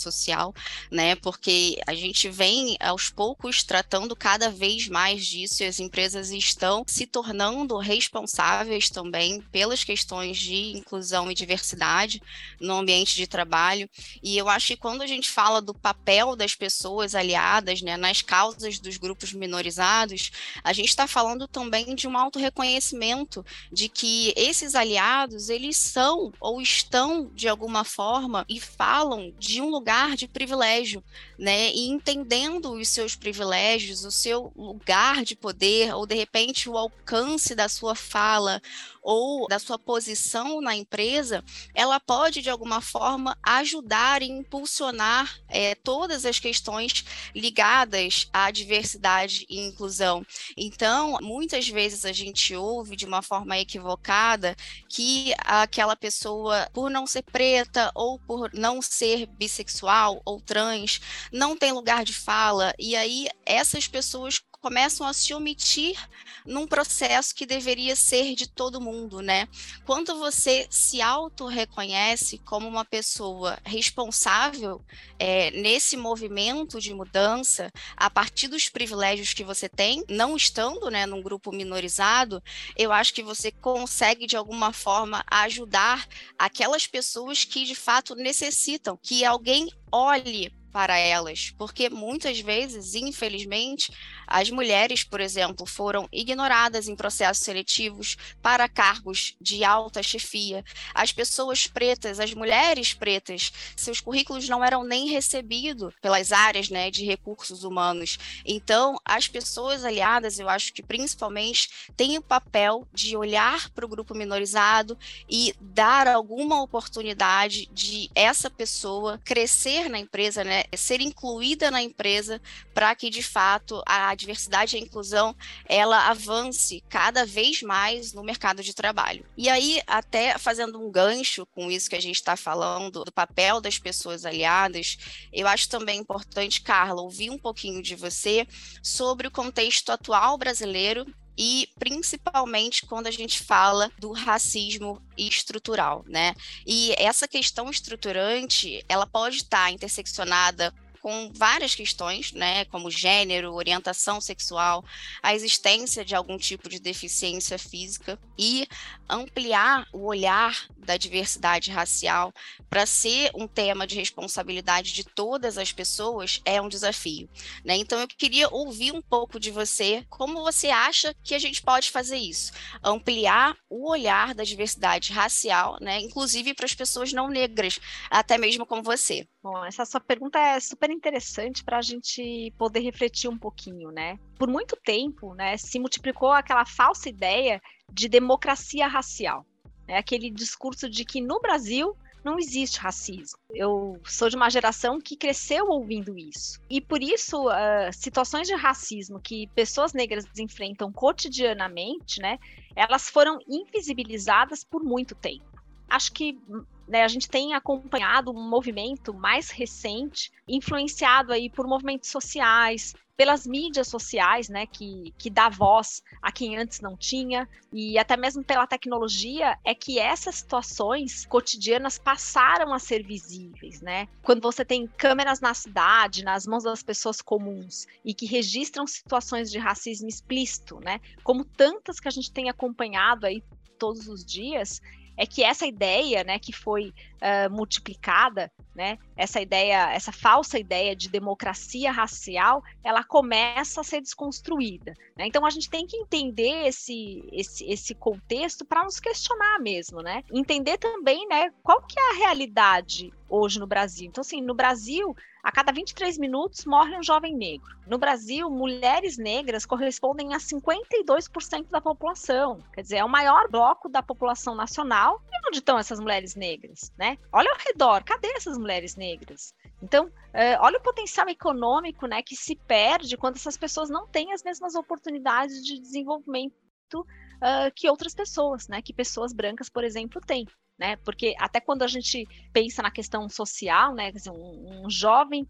social, 0.00 0.54
né? 0.90 1.14
Porque 1.16 1.80
a 1.86 1.94
gente 1.94 2.28
vem 2.28 2.76
aos 2.80 3.08
poucos 3.08 3.62
tratando 3.62 4.14
cada 4.16 4.50
vez 4.50 4.88
mais 4.88 5.26
disso 5.26 5.62
e 5.62 5.66
as 5.66 5.80
empresas 5.80 6.30
estão 6.30 6.84
se 6.86 7.06
tornando 7.06 7.76
responsáveis 7.78 8.90
também 8.90 9.40
pelas 9.52 9.84
questões 9.84 10.38
de 10.38 10.76
inclusão 10.76 11.30
e 11.30 11.34
diversidade 11.34 12.20
no 12.60 12.74
ambiente 12.74 13.14
de 13.14 13.26
trabalho. 13.26 13.88
E 14.22 14.36
eu 14.36 14.48
acho 14.48 14.68
que 14.68 14.76
quando 14.76 15.02
a 15.02 15.06
gente 15.06 15.30
fala 15.30 15.62
do 15.62 15.74
papel 15.74 16.36
das 16.36 16.54
pessoas 16.54 17.14
aliadas, 17.14 17.82
né, 17.82 17.96
nas 17.96 18.22
causas 18.22 18.78
dos 18.78 18.96
grupos 18.96 19.32
minorizados, 19.32 20.30
a 20.62 20.72
gente 20.72 20.88
está 20.88 21.06
falando 21.06 21.46
também 21.46 21.94
de 21.94 22.08
um 22.08 22.16
auto 22.16 22.38
reconhecimento 22.38 23.44
de 23.70 23.88
que 23.88 24.32
esses 24.36 24.74
aliados 24.74 25.48
eles 25.48 25.76
são 25.76 26.32
ou 26.40 26.60
estão 26.60 27.30
de 27.34 27.48
alguma 27.48 27.84
forma 27.84 28.44
e 28.48 28.60
falam 28.60 29.21
de 29.38 29.60
um 29.60 29.68
lugar 29.68 30.16
de 30.16 30.26
privilégio, 30.26 31.02
né? 31.38 31.72
E 31.72 31.88
entendendo 31.88 32.72
os 32.72 32.88
seus 32.88 33.14
privilégios, 33.14 34.04
o 34.04 34.10
seu 34.10 34.52
lugar 34.56 35.24
de 35.24 35.36
poder, 35.36 35.94
ou 35.94 36.06
de 36.06 36.14
repente 36.14 36.68
o 36.68 36.76
alcance 36.76 37.54
da 37.54 37.68
sua 37.68 37.94
fala, 37.94 38.60
ou 39.02 39.48
da 39.48 39.58
sua 39.58 39.78
posição 39.78 40.60
na 40.60 40.76
empresa, 40.76 41.44
ela 41.74 41.98
pode, 41.98 42.40
de 42.40 42.48
alguma 42.48 42.80
forma, 42.80 43.36
ajudar 43.42 44.22
e 44.22 44.30
impulsionar 44.30 45.36
é, 45.48 45.74
todas 45.74 46.24
as 46.24 46.38
questões 46.38 47.04
ligadas 47.34 48.28
à 48.32 48.50
diversidade 48.50 49.44
e 49.48 49.60
inclusão. 49.60 50.24
Então, 50.56 51.18
muitas 51.20 51.68
vezes 51.68 52.04
a 52.04 52.12
gente 52.12 52.54
ouve 52.54 52.94
de 52.94 53.04
uma 53.04 53.22
forma 53.22 53.58
equivocada 53.58 54.54
que 54.88 55.34
aquela 55.38 55.96
pessoa, 55.96 56.68
por 56.72 56.90
não 56.90 57.06
ser 57.06 57.22
preta 57.22 57.90
ou 57.94 58.18
por 58.20 58.50
não 58.54 58.80
ser 58.80 59.26
bissexual 59.26 60.22
ou 60.24 60.40
trans, 60.40 61.00
não 61.32 61.56
tem 61.56 61.72
lugar 61.72 62.04
de 62.04 62.12
fala, 62.12 62.72
e 62.78 62.94
aí 62.94 63.28
essas 63.44 63.88
pessoas 63.88 64.40
começam 64.62 65.04
a 65.04 65.12
se 65.12 65.34
omitir 65.34 65.98
num 66.46 66.68
processo 66.68 67.34
que 67.34 67.44
deveria 67.44 67.96
ser 67.96 68.34
de 68.36 68.48
todo 68.48 68.80
mundo, 68.80 69.20
né? 69.20 69.48
Quando 69.84 70.16
você 70.18 70.66
se 70.70 71.02
auto-reconhece 71.02 72.38
como 72.38 72.68
uma 72.68 72.84
pessoa 72.84 73.58
responsável 73.64 74.80
é, 75.18 75.50
nesse 75.50 75.96
movimento 75.96 76.80
de 76.80 76.94
mudança, 76.94 77.72
a 77.96 78.08
partir 78.08 78.46
dos 78.46 78.68
privilégios 78.68 79.34
que 79.34 79.42
você 79.42 79.68
tem, 79.68 80.04
não 80.08 80.36
estando 80.36 80.88
né, 80.90 81.06
num 81.06 81.22
grupo 81.22 81.50
minorizado, 81.50 82.40
eu 82.76 82.92
acho 82.92 83.12
que 83.12 83.22
você 83.22 83.50
consegue, 83.50 84.26
de 84.26 84.36
alguma 84.36 84.72
forma, 84.72 85.24
ajudar 85.26 86.06
aquelas 86.38 86.86
pessoas 86.86 87.44
que 87.44 87.64
de 87.64 87.74
fato 87.74 88.14
necessitam 88.14 88.96
que 89.02 89.24
alguém 89.24 89.68
olhe 89.90 90.52
para 90.72 90.96
elas, 90.96 91.52
porque 91.58 91.90
muitas 91.90 92.40
vezes, 92.40 92.94
infelizmente, 92.94 93.92
as 94.32 94.48
mulheres, 94.48 95.04
por 95.04 95.20
exemplo, 95.20 95.66
foram 95.66 96.08
ignoradas 96.10 96.88
em 96.88 96.96
processos 96.96 97.44
seletivos 97.44 98.16
para 98.40 98.66
cargos 98.66 99.36
de 99.38 99.62
alta 99.62 100.02
chefia. 100.02 100.64
As 100.94 101.12
pessoas 101.12 101.66
pretas, 101.66 102.18
as 102.18 102.32
mulheres 102.32 102.94
pretas, 102.94 103.52
seus 103.76 104.00
currículos 104.00 104.48
não 104.48 104.64
eram 104.64 104.84
nem 104.84 105.10
recebidos 105.10 105.92
pelas 106.00 106.32
áreas 106.32 106.70
né, 106.70 106.90
de 106.90 107.04
recursos 107.04 107.62
humanos. 107.62 108.18
Então, 108.46 108.98
as 109.04 109.28
pessoas 109.28 109.84
aliadas, 109.84 110.38
eu 110.38 110.48
acho 110.48 110.72
que 110.72 110.82
principalmente, 110.82 111.68
têm 111.94 112.16
o 112.16 112.22
papel 112.22 112.88
de 112.90 113.14
olhar 113.14 113.68
para 113.68 113.84
o 113.84 113.88
grupo 113.88 114.14
minorizado 114.14 114.96
e 115.28 115.54
dar 115.60 116.08
alguma 116.08 116.62
oportunidade 116.62 117.66
de 117.70 118.10
essa 118.14 118.48
pessoa 118.48 119.20
crescer 119.22 119.90
na 119.90 119.98
empresa, 119.98 120.42
né, 120.42 120.64
ser 120.74 121.02
incluída 121.02 121.70
na 121.70 121.82
empresa 121.82 122.40
para 122.72 122.94
que 122.94 123.10
de 123.10 123.22
fato 123.22 123.82
a 123.84 124.14
diversidade 124.22 124.76
e 124.76 124.80
a 124.80 124.82
inclusão 124.82 125.36
ela 125.68 126.08
avance 126.08 126.82
cada 126.88 127.26
vez 127.26 127.62
mais 127.62 128.12
no 128.12 128.22
mercado 128.22 128.62
de 128.62 128.74
trabalho. 128.74 129.26
E 129.36 129.48
aí, 129.48 129.82
até 129.86 130.38
fazendo 130.38 130.80
um 130.80 130.90
gancho 130.90 131.46
com 131.46 131.70
isso 131.70 131.90
que 131.90 131.96
a 131.96 132.00
gente 132.00 132.16
está 132.16 132.36
falando, 132.36 133.04
do 133.04 133.12
papel 133.12 133.60
das 133.60 133.78
pessoas 133.78 134.24
aliadas, 134.24 134.96
eu 135.32 135.46
acho 135.46 135.68
também 135.68 136.00
importante, 136.00 136.62
Carla, 136.62 137.02
ouvir 137.02 137.30
um 137.30 137.38
pouquinho 137.38 137.82
de 137.82 137.94
você 137.94 138.46
sobre 138.82 139.26
o 139.26 139.30
contexto 139.30 139.90
atual 139.90 140.38
brasileiro 140.38 141.06
e 141.36 141.68
principalmente 141.78 142.84
quando 142.86 143.06
a 143.06 143.10
gente 143.10 143.42
fala 143.42 143.90
do 143.98 144.12
racismo 144.12 145.02
estrutural, 145.16 146.04
né? 146.06 146.34
E 146.66 146.92
essa 146.98 147.26
questão 147.26 147.70
estruturante, 147.70 148.84
ela 148.88 149.06
pode 149.06 149.36
estar 149.36 149.70
interseccionada 149.70 150.74
com 151.02 151.32
várias 151.34 151.74
questões, 151.74 152.32
né, 152.32 152.64
como 152.66 152.88
gênero, 152.88 153.52
orientação 153.52 154.20
sexual, 154.20 154.84
a 155.20 155.34
existência 155.34 156.04
de 156.04 156.14
algum 156.14 156.38
tipo 156.38 156.68
de 156.68 156.78
deficiência 156.78 157.58
física 157.58 158.16
e 158.38 158.68
ampliar 159.10 159.84
o 159.92 160.06
olhar 160.06 160.68
da 160.78 160.96
diversidade 160.96 161.72
racial 161.72 162.32
para 162.70 162.86
ser 162.86 163.32
um 163.34 163.48
tema 163.48 163.84
de 163.84 163.96
responsabilidade 163.96 164.92
de 164.92 165.02
todas 165.02 165.58
as 165.58 165.72
pessoas 165.72 166.40
é 166.44 166.62
um 166.62 166.68
desafio. 166.68 167.28
Né? 167.64 167.74
Então, 167.76 168.00
eu 168.00 168.06
queria 168.06 168.48
ouvir 168.48 168.92
um 168.92 169.02
pouco 169.02 169.40
de 169.40 169.50
você, 169.50 170.06
como 170.08 170.42
você 170.44 170.68
acha 170.68 171.12
que 171.24 171.34
a 171.34 171.38
gente 171.38 171.60
pode 171.62 171.90
fazer 171.90 172.16
isso? 172.16 172.52
Ampliar 172.82 173.56
o 173.68 173.90
olhar 173.90 174.34
da 174.34 174.44
diversidade 174.44 175.12
racial, 175.12 175.78
né? 175.80 176.00
inclusive 176.00 176.54
para 176.54 176.66
as 176.66 176.74
pessoas 176.74 177.12
não 177.12 177.28
negras, 177.28 177.80
até 178.08 178.38
mesmo 178.38 178.64
como 178.64 178.84
você. 178.84 179.26
Bom, 179.42 179.64
essa 179.64 179.84
sua 179.84 179.98
pergunta 179.98 180.38
é 180.38 180.60
super 180.60 180.88
interessante 180.88 181.64
para 181.64 181.78
a 181.78 181.82
gente 181.82 182.52
poder 182.56 182.78
refletir 182.78 183.28
um 183.28 183.36
pouquinho, 183.36 183.90
né? 183.90 184.16
Por 184.38 184.48
muito 184.48 184.76
tempo, 184.76 185.34
né, 185.34 185.56
se 185.56 185.80
multiplicou 185.80 186.30
aquela 186.30 186.64
falsa 186.64 187.08
ideia 187.08 187.60
de 187.92 188.08
democracia 188.08 188.86
racial. 188.86 189.44
É 189.88 189.98
aquele 189.98 190.30
discurso 190.30 190.88
de 190.88 191.04
que 191.04 191.20
no 191.20 191.40
Brasil 191.40 191.96
não 192.24 192.38
existe 192.38 192.78
racismo. 192.78 193.36
Eu 193.50 194.00
sou 194.04 194.28
de 194.28 194.36
uma 194.36 194.48
geração 194.48 195.00
que 195.00 195.16
cresceu 195.16 195.66
ouvindo 195.68 196.16
isso. 196.16 196.60
E 196.70 196.80
por 196.80 197.02
isso, 197.02 197.48
uh, 197.48 197.92
situações 197.92 198.46
de 198.46 198.54
racismo 198.54 199.20
que 199.20 199.48
pessoas 199.48 199.92
negras 199.92 200.24
enfrentam 200.38 200.92
cotidianamente, 200.92 202.20
né, 202.20 202.38
elas 202.76 203.10
foram 203.10 203.40
invisibilizadas 203.48 204.62
por 204.62 204.84
muito 204.84 205.16
tempo. 205.16 205.50
Acho 205.90 206.12
que 206.12 206.38
né, 206.86 207.02
a 207.02 207.08
gente 207.08 207.28
tem 207.28 207.54
acompanhado 207.54 208.30
um 208.30 208.48
movimento 208.48 209.14
mais 209.14 209.50
recente, 209.50 210.32
influenciado 210.46 211.32
aí 211.32 211.48
por 211.48 211.66
movimentos 211.66 212.10
sociais, 212.10 212.94
pelas 213.16 213.46
mídias 213.46 213.88
sociais, 213.88 214.48
né, 214.48 214.66
que, 214.66 215.14
que 215.18 215.30
dá 215.30 215.48
voz 215.48 216.02
a 216.20 216.32
quem 216.32 216.56
antes 216.56 216.80
não 216.80 216.96
tinha, 216.96 217.48
e 217.72 217.98
até 217.98 218.16
mesmo 218.16 218.42
pela 218.42 218.66
tecnologia, 218.66 219.56
é 219.64 219.74
que 219.74 219.98
essas 219.98 220.36
situações 220.36 221.26
cotidianas 221.26 221.98
passaram 221.98 222.72
a 222.72 222.78
ser 222.78 223.04
visíveis, 223.04 223.80
né? 223.80 224.08
Quando 224.22 224.40
você 224.40 224.64
tem 224.64 224.86
câmeras 224.86 225.40
na 225.40 225.54
cidade, 225.54 226.24
nas 226.24 226.46
mãos 226.46 226.64
das 226.64 226.82
pessoas 226.82 227.20
comuns, 227.20 227.86
e 228.04 228.14
que 228.14 228.26
registram 228.26 228.86
situações 228.86 229.50
de 229.50 229.58
racismo 229.58 230.08
explícito, 230.08 230.80
né? 230.80 231.00
Como 231.22 231.44
tantas 231.44 232.00
que 232.00 232.08
a 232.08 232.12
gente 232.12 232.32
tem 232.32 232.48
acompanhado 232.48 233.26
aí 233.26 233.42
todos 233.78 234.08
os 234.08 234.24
dias, 234.24 234.80
é 235.16 235.26
que 235.26 235.42
essa 235.42 235.66
ideia, 235.66 236.24
né, 236.24 236.38
que 236.38 236.52
foi 236.52 236.88
uh, 236.88 237.50
multiplicada, 237.50 238.50
né, 238.74 238.98
essa 239.16 239.40
ideia, 239.40 239.92
essa 239.92 240.12
falsa 240.12 240.58
ideia 240.58 240.96
de 240.96 241.08
democracia 241.10 241.92
racial, 241.92 242.62
ela 242.82 243.04
começa 243.04 243.80
a 243.80 243.84
ser 243.84 244.00
desconstruída. 244.00 244.94
Né? 245.16 245.26
Então 245.26 245.44
a 245.44 245.50
gente 245.50 245.68
tem 245.68 245.86
que 245.86 245.96
entender 245.96 246.66
esse, 246.66 247.22
esse, 247.32 247.64
esse 247.70 247.94
contexto 247.94 248.64
para 248.64 248.84
nos 248.84 248.98
questionar 248.98 249.58
mesmo, 249.60 250.00
né? 250.00 250.22
Entender 250.32 250.78
também, 250.78 251.26
né, 251.28 251.50
qual 251.62 251.82
que 251.82 251.98
é 251.98 252.10
a 252.10 252.14
realidade 252.14 253.12
hoje 253.28 253.58
no 253.58 253.66
Brasil. 253.66 254.06
Então, 254.08 254.22
assim, 254.22 254.40
no 254.40 254.54
Brasil, 254.54 255.14
a 255.42 255.50
cada 255.50 255.72
23 255.72 256.18
minutos 256.18 256.64
morre 256.64 256.96
um 256.96 257.02
jovem 257.02 257.34
negro. 257.34 257.76
No 257.86 257.98
Brasil, 257.98 258.48
mulheres 258.48 259.18
negras 259.18 259.66
correspondem 259.66 260.34
a 260.34 260.38
52% 260.38 261.68
da 261.68 261.80
população. 261.80 262.58
Quer 262.72 262.82
dizer, 262.82 262.96
é 262.98 263.04
o 263.04 263.08
maior 263.08 263.48
bloco 263.50 263.88
da 263.88 264.02
população 264.02 264.54
nacional. 264.54 265.20
E 265.32 265.48
onde 265.48 265.58
estão 265.58 265.78
essas 265.78 265.98
mulheres 265.98 266.36
negras? 266.36 266.92
Né? 266.96 267.18
Olha 267.32 267.50
ao 267.50 267.58
redor, 267.58 268.04
cadê 268.04 268.28
essas 268.28 268.56
mulheres 268.56 268.94
negras? 268.94 269.52
Então, 269.82 270.10
é, 270.32 270.56
olha 270.60 270.78
o 270.78 270.82
potencial 270.82 271.28
econômico 271.28 272.06
né, 272.06 272.22
que 272.22 272.36
se 272.36 272.54
perde 272.54 273.16
quando 273.16 273.34
essas 273.34 273.56
pessoas 273.56 273.90
não 273.90 274.06
têm 274.06 274.32
as 274.32 274.44
mesmas 274.44 274.76
oportunidades 274.76 275.64
de 275.64 275.80
desenvolvimento 275.80 276.54
uh, 276.94 277.72
que 277.74 277.90
outras 277.90 278.14
pessoas, 278.14 278.68
né? 278.68 278.80
Que 278.80 278.92
pessoas 278.92 279.32
brancas, 279.32 279.68
por 279.68 279.82
exemplo, 279.82 280.20
têm 280.20 280.46
né? 280.82 280.96
Porque 280.96 281.34
até 281.38 281.60
quando 281.60 281.82
a 281.82 281.86
gente 281.86 282.26
pensa 282.52 282.82
na 282.82 282.90
questão 282.90 283.28
social, 283.28 283.94
né? 283.94 284.10
Dizer, 284.10 284.30
um, 284.32 284.84
um 284.84 284.90
jovem 284.90 285.46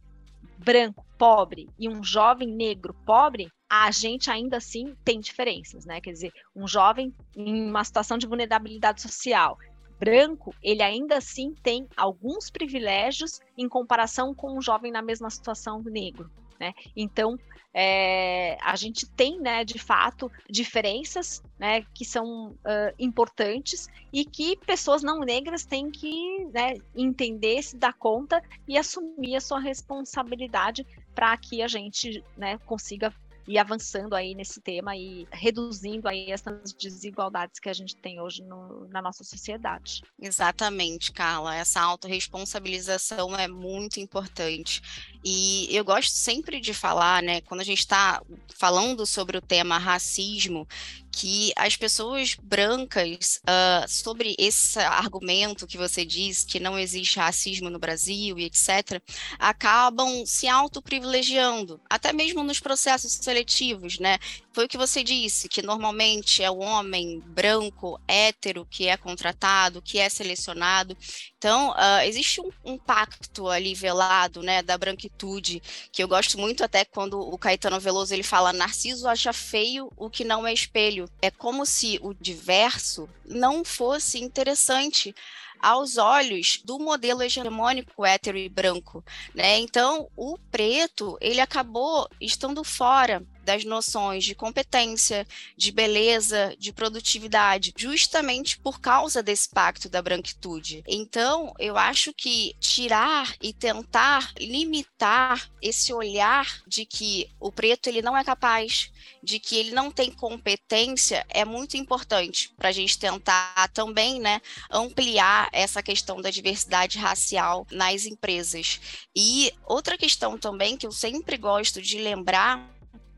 branco 0.58 1.06
pobre 1.16 1.70
e 1.78 1.88
um 1.88 2.04
jovem 2.04 2.48
negro 2.48 2.94
pobre, 3.06 3.48
a 3.68 3.90
gente 3.90 4.30
ainda 4.30 4.58
assim 4.58 4.94
tem 5.02 5.18
diferenças, 5.20 5.86
né? 5.86 6.02
Quer 6.02 6.12
dizer, 6.12 6.32
um 6.54 6.68
jovem 6.68 7.14
em 7.34 7.70
uma 7.70 7.82
situação 7.82 8.18
de 8.18 8.26
vulnerabilidade 8.26 9.00
social 9.00 9.56
branco, 9.98 10.52
ele 10.62 10.82
ainda 10.82 11.16
assim 11.16 11.54
tem 11.62 11.86
alguns 11.96 12.50
privilégios 12.50 13.40
em 13.56 13.68
comparação 13.68 14.34
com 14.34 14.58
um 14.58 14.60
jovem 14.60 14.90
na 14.90 15.00
mesma 15.00 15.30
situação 15.30 15.80
negro, 15.80 16.28
né? 16.62 16.72
Então, 16.96 17.36
é, 17.74 18.56
a 18.62 18.76
gente 18.76 19.04
tem, 19.10 19.40
né, 19.40 19.64
de 19.64 19.78
fato, 19.78 20.30
diferenças 20.48 21.42
né, 21.58 21.84
que 21.92 22.04
são 22.04 22.50
uh, 22.50 22.94
importantes 22.98 23.88
e 24.12 24.24
que 24.24 24.56
pessoas 24.58 25.02
não 25.02 25.20
negras 25.20 25.64
têm 25.64 25.90
que 25.90 26.44
né, 26.52 26.74
entender, 26.94 27.60
se 27.62 27.76
dar 27.76 27.94
conta 27.94 28.40
e 28.68 28.78
assumir 28.78 29.34
a 29.34 29.40
sua 29.40 29.58
responsabilidade 29.58 30.86
para 31.14 31.36
que 31.36 31.62
a 31.62 31.68
gente 31.68 32.22
né, 32.36 32.58
consiga 32.58 33.12
ir 33.46 33.58
avançando 33.58 34.14
aí 34.14 34.34
nesse 34.34 34.60
tema 34.60 34.96
e 34.96 35.26
reduzindo 35.30 36.08
aí 36.08 36.30
essas 36.30 36.72
desigualdades 36.72 37.58
que 37.58 37.68
a 37.68 37.72
gente 37.72 37.96
tem 37.96 38.20
hoje 38.20 38.42
no, 38.42 38.88
na 38.88 39.02
nossa 39.02 39.24
sociedade. 39.24 40.02
Exatamente, 40.20 41.12
Carla. 41.12 41.54
Essa 41.54 41.80
autorresponsabilização 41.80 43.36
é 43.36 43.48
muito 43.48 44.00
importante. 44.00 44.82
E 45.24 45.68
eu 45.70 45.84
gosto 45.84 46.12
sempre 46.12 46.60
de 46.60 46.74
falar, 46.74 47.22
né, 47.22 47.40
quando 47.42 47.60
a 47.60 47.64
gente 47.64 47.80
está 47.80 48.22
falando 48.58 49.06
sobre 49.06 49.36
o 49.36 49.42
tema 49.42 49.78
racismo, 49.78 50.66
que 51.12 51.52
as 51.56 51.76
pessoas 51.76 52.34
brancas, 52.42 53.40
uh, 53.42 53.86
sobre 53.86 54.34
esse 54.38 54.78
argumento 54.78 55.66
que 55.66 55.76
você 55.76 56.04
diz, 56.04 56.42
que 56.42 56.58
não 56.58 56.78
existe 56.78 57.18
racismo 57.18 57.68
no 57.68 57.78
Brasil 57.78 58.38
e 58.38 58.44
etc., 58.44 59.00
acabam 59.38 60.24
se 60.24 60.48
autoprivilegiando, 60.48 61.80
até 61.88 62.12
mesmo 62.12 62.42
nos 62.42 62.58
processos 62.58 63.12
seletivos, 63.12 63.98
né? 63.98 64.18
Foi 64.52 64.64
o 64.64 64.68
que 64.68 64.78
você 64.78 65.04
disse, 65.04 65.48
que 65.48 65.62
normalmente 65.62 66.42
é 66.42 66.50
o 66.50 66.58
homem 66.58 67.20
branco, 67.20 68.00
hétero, 68.08 68.66
que 68.70 68.88
é 68.88 68.96
contratado, 68.96 69.82
que 69.82 69.98
é 69.98 70.08
selecionado. 70.08 70.96
Então, 71.42 71.70
uh, 71.70 72.02
existe 72.04 72.40
um, 72.40 72.52
um, 72.64 72.78
pacto 72.78 73.48
ali 73.48 73.74
velado, 73.74 74.44
né, 74.44 74.62
da 74.62 74.78
branquitude, 74.78 75.60
que 75.90 76.00
eu 76.00 76.06
gosto 76.06 76.38
muito 76.38 76.62
até 76.62 76.84
quando 76.84 77.18
o 77.18 77.36
Caetano 77.36 77.80
Veloso 77.80 78.14
ele 78.14 78.22
fala 78.22 78.52
Narciso 78.52 79.08
acha 79.08 79.32
feio 79.32 79.90
o 79.96 80.08
que 80.08 80.22
não 80.22 80.46
é 80.46 80.52
espelho. 80.52 81.10
É 81.20 81.32
como 81.32 81.66
se 81.66 81.98
o 82.00 82.14
diverso 82.14 83.08
não 83.26 83.64
fosse 83.64 84.20
interessante 84.20 85.12
aos 85.58 85.96
olhos 85.96 86.60
do 86.64 86.78
modelo 86.78 87.24
hegemônico 87.24 88.06
hétero 88.06 88.38
e 88.38 88.48
branco, 88.48 89.04
né? 89.34 89.58
Então, 89.58 90.08
o 90.16 90.38
preto, 90.48 91.18
ele 91.20 91.40
acabou 91.40 92.08
estando 92.20 92.62
fora 92.62 93.20
das 93.44 93.64
noções 93.64 94.24
de 94.24 94.34
competência, 94.34 95.26
de 95.56 95.72
beleza, 95.72 96.54
de 96.58 96.72
produtividade, 96.72 97.72
justamente 97.76 98.58
por 98.58 98.80
causa 98.80 99.22
desse 99.22 99.48
pacto 99.48 99.88
da 99.88 100.02
branquitude. 100.02 100.82
Então, 100.86 101.54
eu 101.58 101.76
acho 101.76 102.12
que 102.12 102.54
tirar 102.60 103.34
e 103.40 103.52
tentar 103.52 104.32
limitar 104.38 105.50
esse 105.60 105.92
olhar 105.92 106.62
de 106.66 106.84
que 106.84 107.28
o 107.38 107.52
preto 107.52 107.88
ele 107.88 108.02
não 108.02 108.16
é 108.16 108.24
capaz, 108.24 108.90
de 109.22 109.38
que 109.38 109.56
ele 109.56 109.70
não 109.72 109.90
tem 109.90 110.10
competência, 110.10 111.24
é 111.28 111.44
muito 111.44 111.76
importante 111.76 112.52
para 112.56 112.68
a 112.68 112.72
gente 112.72 112.98
tentar 112.98 113.68
também, 113.72 114.20
né, 114.20 114.40
ampliar 114.70 115.48
essa 115.52 115.82
questão 115.82 116.20
da 116.20 116.30
diversidade 116.30 116.98
racial 116.98 117.66
nas 117.70 118.06
empresas. 118.06 118.80
E 119.14 119.52
outra 119.66 119.98
questão 119.98 120.38
também 120.38 120.76
que 120.76 120.86
eu 120.86 120.92
sempre 120.92 121.36
gosto 121.36 121.80
de 121.80 121.98
lembrar 121.98 122.71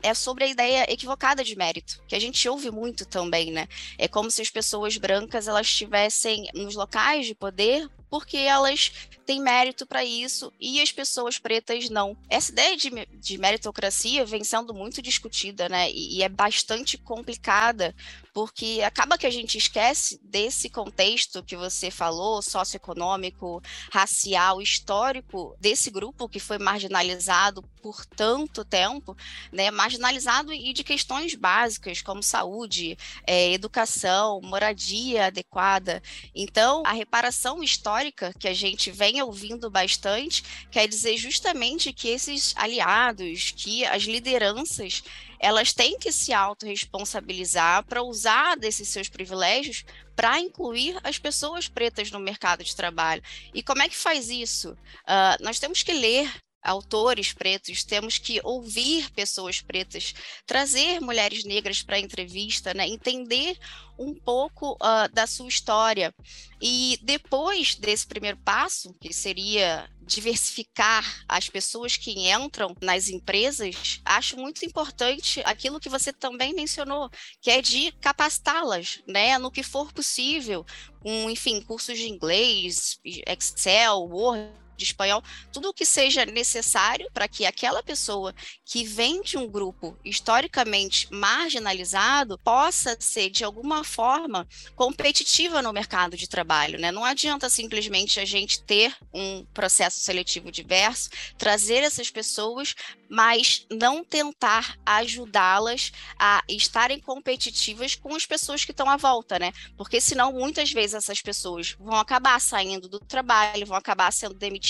é 0.05 0.13
sobre 0.13 0.43
a 0.43 0.47
ideia 0.47 0.91
equivocada 0.91 1.43
de 1.43 1.55
mérito, 1.55 2.01
que 2.07 2.15
a 2.15 2.19
gente 2.19 2.47
ouve 2.47 2.69
muito 2.69 3.05
também, 3.05 3.51
né? 3.51 3.67
É 3.97 4.07
como 4.07 4.29
se 4.29 4.41
as 4.41 4.49
pessoas 4.49 4.97
brancas 4.97 5.47
elas 5.47 5.65
estivessem 5.67 6.47
nos 6.53 6.75
locais 6.75 7.25
de 7.25 7.33
poder 7.33 7.89
porque 8.09 8.37
elas 8.37 8.91
têm 9.25 9.41
mérito 9.41 9.85
para 9.85 10.05
isso 10.05 10.53
e 10.59 10.79
as 10.79 10.91
pessoas 10.91 11.39
pretas 11.39 11.89
não. 11.89 12.15
Essa 12.29 12.51
ideia 12.51 12.77
de, 12.77 12.89
de 13.19 13.37
meritocracia 13.37 14.23
vem 14.23 14.43
sendo 14.43 14.73
muito 14.73 15.01
discutida, 15.01 15.67
né? 15.67 15.91
E, 15.91 16.17
e 16.17 16.23
é 16.23 16.29
bastante 16.29 16.97
complicada, 16.97 17.95
porque 18.35 18.81
acaba 18.85 19.17
que 19.17 19.25
a 19.25 19.31
gente 19.31 19.57
esquece 19.57 20.19
desse 20.21 20.69
contexto 20.69 21.41
que 21.41 21.55
você 21.55 21.89
falou, 21.89 22.41
socioeconômico, 22.41 23.63
racial, 23.89 24.61
histórico, 24.61 25.55
desse 25.57 25.89
grupo 25.89 26.27
que 26.27 26.37
foi 26.37 26.57
marginalizado 26.57 27.63
por 27.81 28.05
tanto 28.05 28.65
tempo, 28.65 29.15
né? 29.53 29.71
Marginalizado 29.71 30.51
e 30.51 30.73
de 30.73 30.83
questões 30.83 31.33
básicas 31.33 32.01
como 32.01 32.21
saúde, 32.21 32.97
é, 33.25 33.53
educação, 33.53 34.41
moradia 34.41 35.27
adequada. 35.27 36.03
Então, 36.35 36.83
a 36.85 36.91
reparação 36.91 37.63
histórica 37.63 38.33
que 38.37 38.49
a 38.49 38.53
gente 38.53 38.91
vem 38.91 39.21
ouvindo 39.21 39.69
bastante, 39.69 40.43
quer 40.69 40.89
dizer 40.89 41.15
justamente 41.15 41.93
que 41.93 42.09
esses 42.09 42.53
aliados, 42.57 43.53
que 43.55 43.85
as 43.85 44.03
lideranças, 44.03 45.01
elas 45.39 45.73
têm 45.73 45.97
que 45.97 46.11
se 46.11 46.33
autorresponsabilizar 46.33 47.83
para 47.85 48.03
usar 48.03 48.55
desses 48.57 48.87
seus 48.87 49.09
privilégios 49.09 49.83
para 50.15 50.39
incluir 50.39 50.97
as 51.03 51.19
pessoas 51.19 51.67
pretas 51.67 52.09
no 52.09 52.19
mercado 52.19 52.63
de 52.63 52.75
trabalho. 52.75 53.21
E 53.53 53.61
como 53.61 53.81
é 53.81 53.89
que 53.89 53.95
faz 53.95 54.29
isso? 54.29 54.71
Uh, 54.71 55.43
nós 55.43 55.59
temos 55.59 55.83
que 55.83 55.93
ler 55.93 56.31
autores 56.65 57.31
pretos, 57.31 57.83
temos 57.83 58.17
que 58.17 58.41
ouvir 58.43 59.09
pessoas 59.11 59.61
pretas, 59.61 60.13
trazer 60.45 60.99
mulheres 60.99 61.45
negras 61.45 61.83
para 61.83 61.95
a 61.95 61.99
entrevista, 61.99 62.73
né? 62.73 62.87
entender 62.87 63.57
um 63.97 64.13
pouco 64.13 64.73
uh, 64.73 65.13
da 65.13 65.25
sua 65.27 65.47
história. 65.47 66.13
E 66.61 66.99
depois 67.03 67.75
desse 67.75 68.05
primeiro 68.05 68.37
passo, 68.37 68.93
que 68.99 69.13
seria 69.13 69.89
diversificar 70.01 71.23
as 71.27 71.49
pessoas 71.49 71.97
que 71.97 72.11
entram 72.29 72.75
nas 72.81 73.07
empresas, 73.07 74.01
acho 74.03 74.37
muito 74.37 74.65
importante 74.65 75.41
aquilo 75.45 75.79
que 75.79 75.89
você 75.89 76.11
também 76.11 76.53
mencionou, 76.53 77.09
que 77.41 77.49
é 77.49 77.61
de 77.61 77.91
capacitá-las, 77.93 79.01
né, 79.07 79.37
no 79.37 79.51
que 79.51 79.63
for 79.63 79.91
possível, 79.91 80.65
com, 80.99 81.29
enfim, 81.29 81.61
cursos 81.61 81.97
de 81.97 82.07
inglês, 82.07 82.99
Excel, 83.27 84.07
Word, 84.09 84.64
de 84.75 84.83
espanhol, 84.83 85.23
tudo 85.51 85.69
o 85.69 85.73
que 85.73 85.85
seja 85.85 86.25
necessário 86.25 87.09
para 87.13 87.27
que 87.27 87.45
aquela 87.45 87.81
pessoa 87.81 88.33
que 88.65 88.83
vem 88.83 89.21
de 89.21 89.37
um 89.37 89.47
grupo 89.47 89.97
historicamente 90.03 91.07
marginalizado 91.11 92.37
possa 92.39 92.97
ser, 92.99 93.29
de 93.29 93.43
alguma 93.43 93.83
forma, 93.83 94.47
competitiva 94.75 95.61
no 95.61 95.73
mercado 95.73 96.17
de 96.17 96.27
trabalho. 96.27 96.79
Né? 96.79 96.91
Não 96.91 97.05
adianta 97.05 97.49
simplesmente 97.49 98.19
a 98.19 98.25
gente 98.25 98.61
ter 98.63 98.95
um 99.13 99.45
processo 99.53 99.99
seletivo 99.99 100.51
diverso, 100.51 101.09
trazer 101.37 101.83
essas 101.83 102.09
pessoas, 102.09 102.75
mas 103.09 103.65
não 103.71 104.03
tentar 104.03 104.77
ajudá-las 104.85 105.91
a 106.19 106.43
estarem 106.49 106.99
competitivas 106.99 107.95
com 107.95 108.15
as 108.15 108.25
pessoas 108.25 108.65
que 108.65 108.71
estão 108.71 108.89
à 108.89 108.97
volta, 108.97 109.37
né? 109.37 109.51
Porque 109.77 110.01
senão 110.01 110.33
muitas 110.33 110.71
vezes 110.71 110.95
essas 110.95 111.21
pessoas 111.21 111.75
vão 111.79 111.95
acabar 111.95 112.39
saindo 112.41 112.89
do 112.89 112.99
trabalho, 112.99 113.65
vão 113.65 113.77
acabar 113.77 114.11
sendo 114.11 114.33
demitidas 114.33 114.64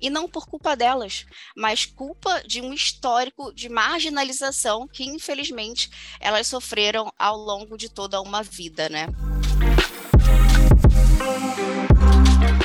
e 0.00 0.10
não 0.10 0.28
por 0.28 0.46
culpa 0.46 0.76
delas, 0.76 1.26
mas 1.56 1.84
culpa 1.84 2.42
de 2.46 2.60
um 2.60 2.72
histórico 2.72 3.52
de 3.52 3.68
marginalização 3.68 4.86
que 4.86 5.04
infelizmente 5.04 5.90
elas 6.20 6.46
sofreram 6.46 7.12
ao 7.18 7.36
longo 7.36 7.76
de 7.76 7.88
toda 7.88 8.20
uma 8.20 8.42
vida, 8.42 8.88
né? 8.88 9.06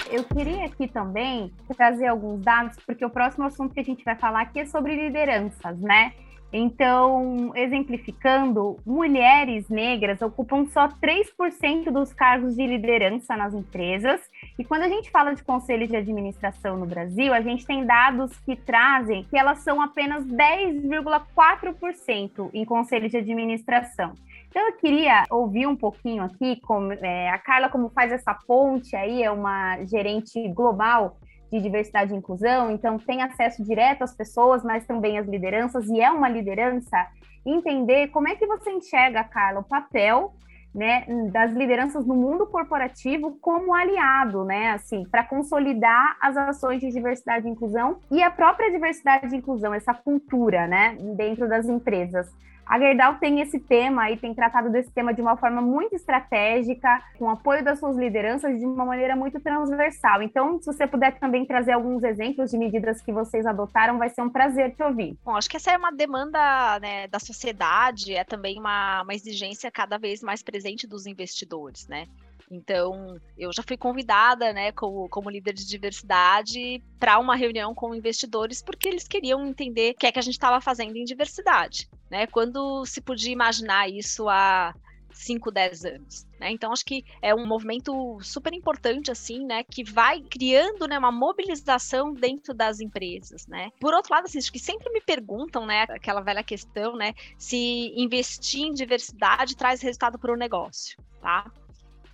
Eu 0.09 0.23
queria 0.23 0.65
aqui 0.65 0.87
também 0.87 1.53
trazer 1.75 2.07
alguns 2.07 2.41
dados, 2.41 2.77
porque 2.85 3.05
o 3.05 3.09
próximo 3.09 3.45
assunto 3.45 3.73
que 3.73 3.79
a 3.79 3.83
gente 3.83 4.03
vai 4.03 4.15
falar 4.15 4.41
aqui 4.41 4.59
é 4.59 4.65
sobre 4.65 4.95
lideranças, 4.95 5.77
né? 5.79 6.13
Então, 6.51 7.53
exemplificando, 7.55 8.77
mulheres 8.85 9.67
negras 9.67 10.21
ocupam 10.21 10.67
só 10.67 10.87
3% 10.87 11.91
dos 11.91 12.13
cargos 12.13 12.55
de 12.55 12.65
liderança 12.65 13.35
nas 13.35 13.53
empresas. 13.53 14.21
E 14.57 14.63
quando 14.63 14.83
a 14.83 14.87
gente 14.87 15.11
fala 15.11 15.35
de 15.35 15.43
conselhos 15.43 15.89
de 15.89 15.97
administração 15.97 16.77
no 16.77 16.85
Brasil, 16.85 17.33
a 17.33 17.41
gente 17.41 17.65
tem 17.65 17.85
dados 17.85 18.39
que 18.39 18.55
trazem 18.55 19.25
que 19.25 19.37
elas 19.37 19.59
são 19.59 19.81
apenas 19.81 20.25
10,4% 20.25 22.49
em 22.53 22.63
conselhos 22.63 23.11
de 23.11 23.17
administração. 23.17 24.13
Então 24.49 24.65
eu 24.65 24.77
queria 24.77 25.25
ouvir 25.29 25.67
um 25.67 25.75
pouquinho 25.75 26.23
aqui 26.23 26.61
como 26.61 26.93
é, 26.93 27.29
a 27.29 27.37
Carla 27.37 27.67
como 27.69 27.89
faz 27.89 28.09
essa 28.11 28.33
ponte 28.33 28.95
aí, 28.95 29.21
é 29.21 29.29
uma 29.29 29.83
gerente 29.83 30.47
global 30.49 31.17
de 31.51 31.61
diversidade 31.61 32.13
e 32.13 32.17
inclusão, 32.17 32.71
então 32.71 32.97
tem 32.97 33.21
acesso 33.21 33.63
direto 33.63 34.03
às 34.03 34.15
pessoas, 34.15 34.63
mas 34.63 34.85
também 34.85 35.17
às 35.17 35.27
lideranças, 35.27 35.87
e 35.87 36.01
é 36.01 36.11
uma 36.11 36.29
liderança, 36.29 36.97
entender 37.45 38.09
como 38.09 38.27
é 38.27 38.35
que 38.35 38.45
você 38.45 38.71
enxerga, 38.71 39.23
Carla, 39.23 39.61
o 39.61 39.63
papel 39.63 40.33
né, 40.77 41.05
das 41.31 41.53
lideranças 41.53 42.05
no 42.05 42.13
mundo 42.13 42.45
corporativo 42.45 43.37
como 43.41 43.73
aliado, 43.73 44.43
né, 44.45 44.71
assim, 44.71 45.03
para 45.09 45.23
consolidar 45.23 46.17
as 46.21 46.37
ações 46.37 46.79
de 46.79 46.91
diversidade 46.91 47.47
e 47.47 47.49
inclusão 47.49 47.99
e 48.11 48.21
a 48.21 48.29
própria 48.29 48.69
diversidade 48.69 49.33
e 49.33 49.37
inclusão, 49.37 49.73
essa 49.73 49.93
cultura, 49.93 50.67
né, 50.67 50.95
dentro 51.15 51.49
das 51.49 51.67
empresas. 51.67 52.29
A 52.67 52.77
Gerdau 52.79 53.15
tem 53.15 53.39
esse 53.39 53.59
tema 53.59 54.11
e 54.11 54.17
tem 54.17 54.33
tratado 54.33 54.69
desse 54.69 54.91
tema 54.91 55.13
de 55.13 55.21
uma 55.21 55.37
forma 55.37 55.61
muito 55.61 55.95
estratégica, 55.95 57.01
com 57.17 57.29
apoio 57.29 57.63
das 57.63 57.79
suas 57.79 57.95
lideranças 57.95 58.59
de 58.59 58.65
uma 58.65 58.85
maneira 58.85 59.15
muito 59.15 59.39
transversal. 59.39 60.21
Então, 60.21 60.59
se 60.59 60.65
você 60.65 60.85
puder 60.85 61.17
também 61.17 61.45
trazer 61.45 61.71
alguns 61.71 62.03
exemplos 62.03 62.51
de 62.51 62.57
medidas 62.57 63.01
que 63.01 63.11
vocês 63.11 63.45
adotaram, 63.45 63.97
vai 63.97 64.09
ser 64.09 64.21
um 64.21 64.29
prazer 64.29 64.75
te 64.75 64.83
ouvir. 64.83 65.17
Bom, 65.23 65.35
acho 65.35 65.49
que 65.49 65.57
essa 65.57 65.71
é 65.71 65.77
uma 65.77 65.91
demanda 65.91 66.79
né, 66.79 67.07
da 67.07 67.19
sociedade, 67.19 68.13
é 68.13 68.23
também 68.23 68.59
uma, 68.59 69.03
uma 69.03 69.13
exigência 69.13 69.71
cada 69.71 69.97
vez 69.97 70.21
mais 70.21 70.43
presente 70.43 70.85
dos 70.85 71.05
investidores, 71.05 71.87
né? 71.87 72.05
Então, 72.49 73.19
eu 73.37 73.51
já 73.51 73.61
fui 73.61 73.75
convidada, 73.75 74.53
né, 74.53 74.71
como, 74.71 75.09
como 75.09 75.29
líder 75.29 75.53
de 75.53 75.67
diversidade, 75.67 76.81
para 76.99 77.19
uma 77.19 77.35
reunião 77.35 77.75
com 77.75 77.93
investidores, 77.93 78.61
porque 78.61 78.87
eles 78.87 79.07
queriam 79.07 79.45
entender 79.45 79.91
o 79.91 79.95
que 79.95 80.07
é 80.07 80.11
que 80.11 80.19
a 80.19 80.21
gente 80.21 80.35
estava 80.35 80.61
fazendo 80.61 80.95
em 80.95 81.03
diversidade, 81.03 81.89
né? 82.09 82.25
Quando 82.27 82.85
se 82.85 83.01
podia 83.01 83.31
imaginar 83.31 83.89
isso 83.89 84.29
há 84.29 84.73
5, 85.17 85.51
10 85.51 85.85
anos. 85.85 86.27
Né? 86.39 86.51
Então, 86.51 86.71
acho 86.71 86.85
que 86.85 87.03
é 87.21 87.33
um 87.33 87.45
movimento 87.45 88.19
super 88.21 88.53
importante, 88.53 89.11
assim, 89.11 89.45
né? 89.45 89.63
Que 89.63 89.83
vai 89.83 90.21
criando 90.21 90.87
né, 90.87 90.97
uma 90.97 91.11
mobilização 91.11 92.13
dentro 92.13 92.53
das 92.53 92.79
empresas, 92.79 93.47
né? 93.47 93.71
Por 93.79 93.93
outro 93.93 94.13
lado, 94.13 94.25
assim, 94.25 94.37
acho 94.37 94.51
que 94.51 94.59
sempre 94.59 94.91
me 94.91 95.01
perguntam, 95.01 95.65
né? 95.65 95.83
Aquela 95.89 96.21
velha 96.21 96.43
questão, 96.43 96.95
né? 96.95 97.13
Se 97.37 97.93
investir 97.95 98.61
em 98.61 98.73
diversidade 98.73 99.57
traz 99.57 99.81
resultado 99.81 100.19
para 100.19 100.31
o 100.31 100.37
negócio, 100.37 100.97
tá? 101.21 101.51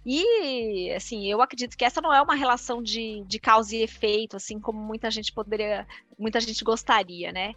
E, 0.05 0.91
assim, 0.91 1.25
eu 1.29 1.41
acredito 1.41 1.77
que 1.77 1.86
essa 1.86 2.01
não 2.01 2.13
é 2.13 2.22
uma 2.22 2.36
relação 2.36 2.83
de, 2.83 3.24
de 3.25 3.39
causa 3.39 3.75
e 3.75 3.81
efeito, 3.81 4.36
assim 4.36 4.60
como 4.60 4.79
muita 4.79 5.10
gente 5.10 5.31
poderia, 5.31 5.88
muita 6.17 6.39
gente 6.41 6.63
gostaria, 6.63 7.31
né? 7.31 7.53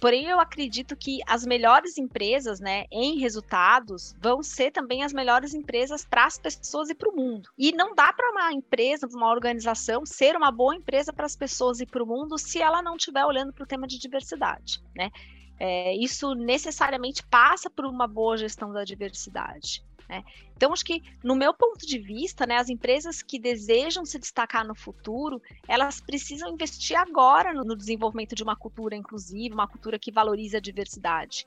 Porém, 0.00 0.24
eu 0.28 0.40
acredito 0.40 0.96
que 0.96 1.20
as 1.26 1.44
melhores 1.44 1.98
empresas, 1.98 2.58
né, 2.58 2.86
em 2.90 3.18
resultados, 3.18 4.16
vão 4.18 4.42
ser 4.42 4.70
também 4.70 5.04
as 5.04 5.12
melhores 5.12 5.52
empresas 5.52 6.06
para 6.06 6.24
as 6.24 6.38
pessoas 6.38 6.88
e 6.88 6.94
para 6.94 7.10
o 7.10 7.14
mundo. 7.14 7.50
E 7.58 7.70
não 7.70 7.94
dá 7.94 8.10
para 8.10 8.30
uma 8.30 8.50
empresa, 8.50 9.06
uma 9.12 9.30
organização, 9.30 10.06
ser 10.06 10.34
uma 10.36 10.50
boa 10.50 10.74
empresa 10.74 11.12
para 11.12 11.26
as 11.26 11.36
pessoas 11.36 11.80
e 11.80 11.86
para 11.86 12.02
o 12.02 12.06
mundo 12.06 12.38
se 12.38 12.62
ela 12.62 12.80
não 12.80 12.96
estiver 12.96 13.26
olhando 13.26 13.52
para 13.52 13.62
o 13.62 13.66
tema 13.66 13.86
de 13.86 13.98
diversidade, 13.98 14.82
né? 14.96 15.10
É, 15.62 15.94
isso 15.94 16.34
necessariamente 16.34 17.22
passa 17.26 17.68
por 17.68 17.84
uma 17.84 18.08
boa 18.08 18.38
gestão 18.38 18.72
da 18.72 18.82
diversidade. 18.82 19.84
Né? 20.10 20.24
Então, 20.56 20.72
acho 20.72 20.84
que, 20.84 21.02
no 21.22 21.36
meu 21.36 21.54
ponto 21.54 21.86
de 21.86 21.96
vista, 21.96 22.44
né, 22.44 22.56
as 22.56 22.68
empresas 22.68 23.22
que 23.22 23.38
desejam 23.38 24.04
se 24.04 24.18
destacar 24.18 24.66
no 24.66 24.74
futuro, 24.74 25.40
elas 25.68 26.00
precisam 26.00 26.50
investir 26.52 26.96
agora 26.96 27.54
no, 27.54 27.76
desenvolvimento 27.76 28.34
de 28.34 28.42
uma 28.42 28.56
cultura 28.56 28.96
inclusiva, 28.96 29.54
uma 29.54 29.68
cultura 29.68 30.00
que 30.00 30.10
valorize 30.10 30.56
a 30.56 30.60
diversidade 30.60 31.46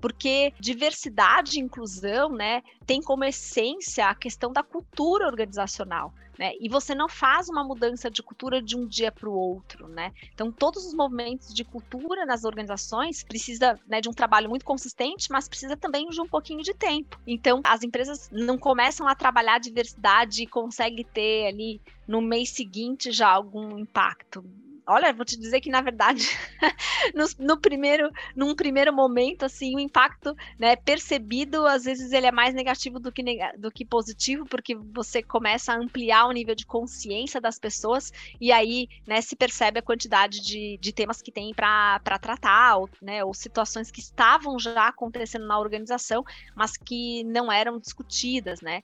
porque 0.00 0.52
diversidade 0.58 1.58
e 1.58 1.62
inclusão, 1.62 2.30
né, 2.30 2.62
tem 2.86 3.00
como 3.00 3.24
essência 3.24 4.06
a 4.06 4.14
questão 4.14 4.52
da 4.52 4.62
cultura 4.62 5.26
organizacional. 5.26 6.12
Né? 6.40 6.54
E 6.58 6.70
você 6.70 6.94
não 6.94 7.06
faz 7.06 7.50
uma 7.50 7.62
mudança 7.62 8.10
de 8.10 8.22
cultura 8.22 8.62
de 8.62 8.74
um 8.74 8.86
dia 8.86 9.12
para 9.12 9.28
o 9.28 9.32
outro, 9.34 9.86
né? 9.88 10.10
Então, 10.32 10.50
todos 10.50 10.86
os 10.86 10.94
movimentos 10.94 11.52
de 11.52 11.62
cultura 11.62 12.24
nas 12.24 12.44
organizações 12.44 13.22
precisa 13.22 13.78
né, 13.86 14.00
de 14.00 14.08
um 14.08 14.12
trabalho 14.12 14.48
muito 14.48 14.64
consistente, 14.64 15.30
mas 15.30 15.46
precisa 15.46 15.76
também 15.76 16.08
de 16.08 16.18
um 16.18 16.26
pouquinho 16.26 16.62
de 16.62 16.72
tempo. 16.72 17.20
Então, 17.26 17.60
as 17.62 17.82
empresas 17.82 18.30
não 18.32 18.56
começam 18.56 19.06
a 19.06 19.14
trabalhar 19.14 19.56
a 19.56 19.58
diversidade 19.58 20.42
e 20.42 20.46
conseguem 20.46 21.04
ter 21.04 21.48
ali 21.48 21.78
no 22.08 22.22
mês 22.22 22.48
seguinte 22.48 23.12
já 23.12 23.28
algum 23.28 23.78
impacto 23.78 24.42
Olha, 24.92 25.12
vou 25.12 25.24
te 25.24 25.38
dizer 25.38 25.60
que, 25.60 25.70
na 25.70 25.80
verdade, 25.80 26.24
no, 27.14 27.24
no, 27.38 27.60
primeiro, 27.60 28.10
num 28.34 28.56
primeiro 28.56 28.92
momento, 28.92 29.44
assim, 29.44 29.76
o 29.76 29.78
impacto 29.78 30.34
né, 30.58 30.74
percebido, 30.74 31.64
às 31.64 31.84
vezes, 31.84 32.10
ele 32.10 32.26
é 32.26 32.32
mais 32.32 32.52
negativo 32.52 32.98
do 32.98 33.12
que, 33.12 33.22
do 33.56 33.70
que 33.70 33.84
positivo, 33.84 34.44
porque 34.46 34.74
você 34.74 35.22
começa 35.22 35.72
a 35.72 35.76
ampliar 35.76 36.26
o 36.26 36.32
nível 36.32 36.56
de 36.56 36.66
consciência 36.66 37.40
das 37.40 37.56
pessoas 37.56 38.10
e 38.40 38.50
aí 38.50 38.88
né, 39.06 39.20
se 39.20 39.36
percebe 39.36 39.78
a 39.78 39.82
quantidade 39.82 40.40
de, 40.40 40.76
de 40.82 40.92
temas 40.92 41.22
que 41.22 41.30
tem 41.30 41.54
para 41.54 42.00
tratar, 42.20 42.78
ou, 42.78 42.90
né, 43.00 43.22
ou 43.24 43.32
situações 43.32 43.92
que 43.92 44.00
estavam 44.00 44.58
já 44.58 44.88
acontecendo 44.88 45.46
na 45.46 45.60
organização, 45.60 46.24
mas 46.52 46.76
que 46.76 47.22
não 47.22 47.52
eram 47.52 47.78
discutidas, 47.78 48.60
né? 48.60 48.82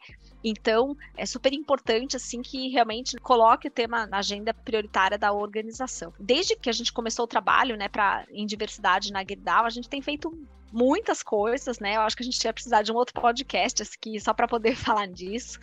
Então, 0.49 0.97
é 1.17 1.27
super 1.27 1.53
importante, 1.53 2.15
assim, 2.15 2.41
que 2.41 2.69
realmente 2.69 3.17
coloque 3.17 3.67
o 3.67 3.71
tema 3.71 4.07
na 4.07 4.19
agenda 4.19 4.55
prioritária 4.55 5.19
da 5.19 5.33
organização. 5.33 6.15
Desde 6.21 6.55
que 6.55 6.71
a 6.71 6.73
gente 6.73 6.93
começou 6.93 7.25
o 7.25 7.29
trabalho, 7.29 7.77
né, 7.77 7.89
pra, 7.89 8.25
em 8.31 8.47
diversidade 8.47 9.13
na 9.13 9.25
Gerdau, 9.25 9.65
a 9.65 9.71
gente 9.71 9.89
tem 9.89 10.01
feito 10.01 10.33
muitas 10.73 11.21
coisas, 11.21 11.81
né? 11.81 11.97
Eu 11.97 12.03
acho 12.03 12.17
que 12.17 12.23
a 12.23 12.25
gente 12.25 12.45
ia 12.45 12.53
precisar 12.53 12.83
de 12.83 12.93
um 12.93 12.95
outro 12.95 13.21
podcast 13.21 13.83
aqui 13.83 14.21
só 14.21 14.33
para 14.33 14.47
poder 14.47 14.77
falar 14.79 15.09
disso. 15.09 15.59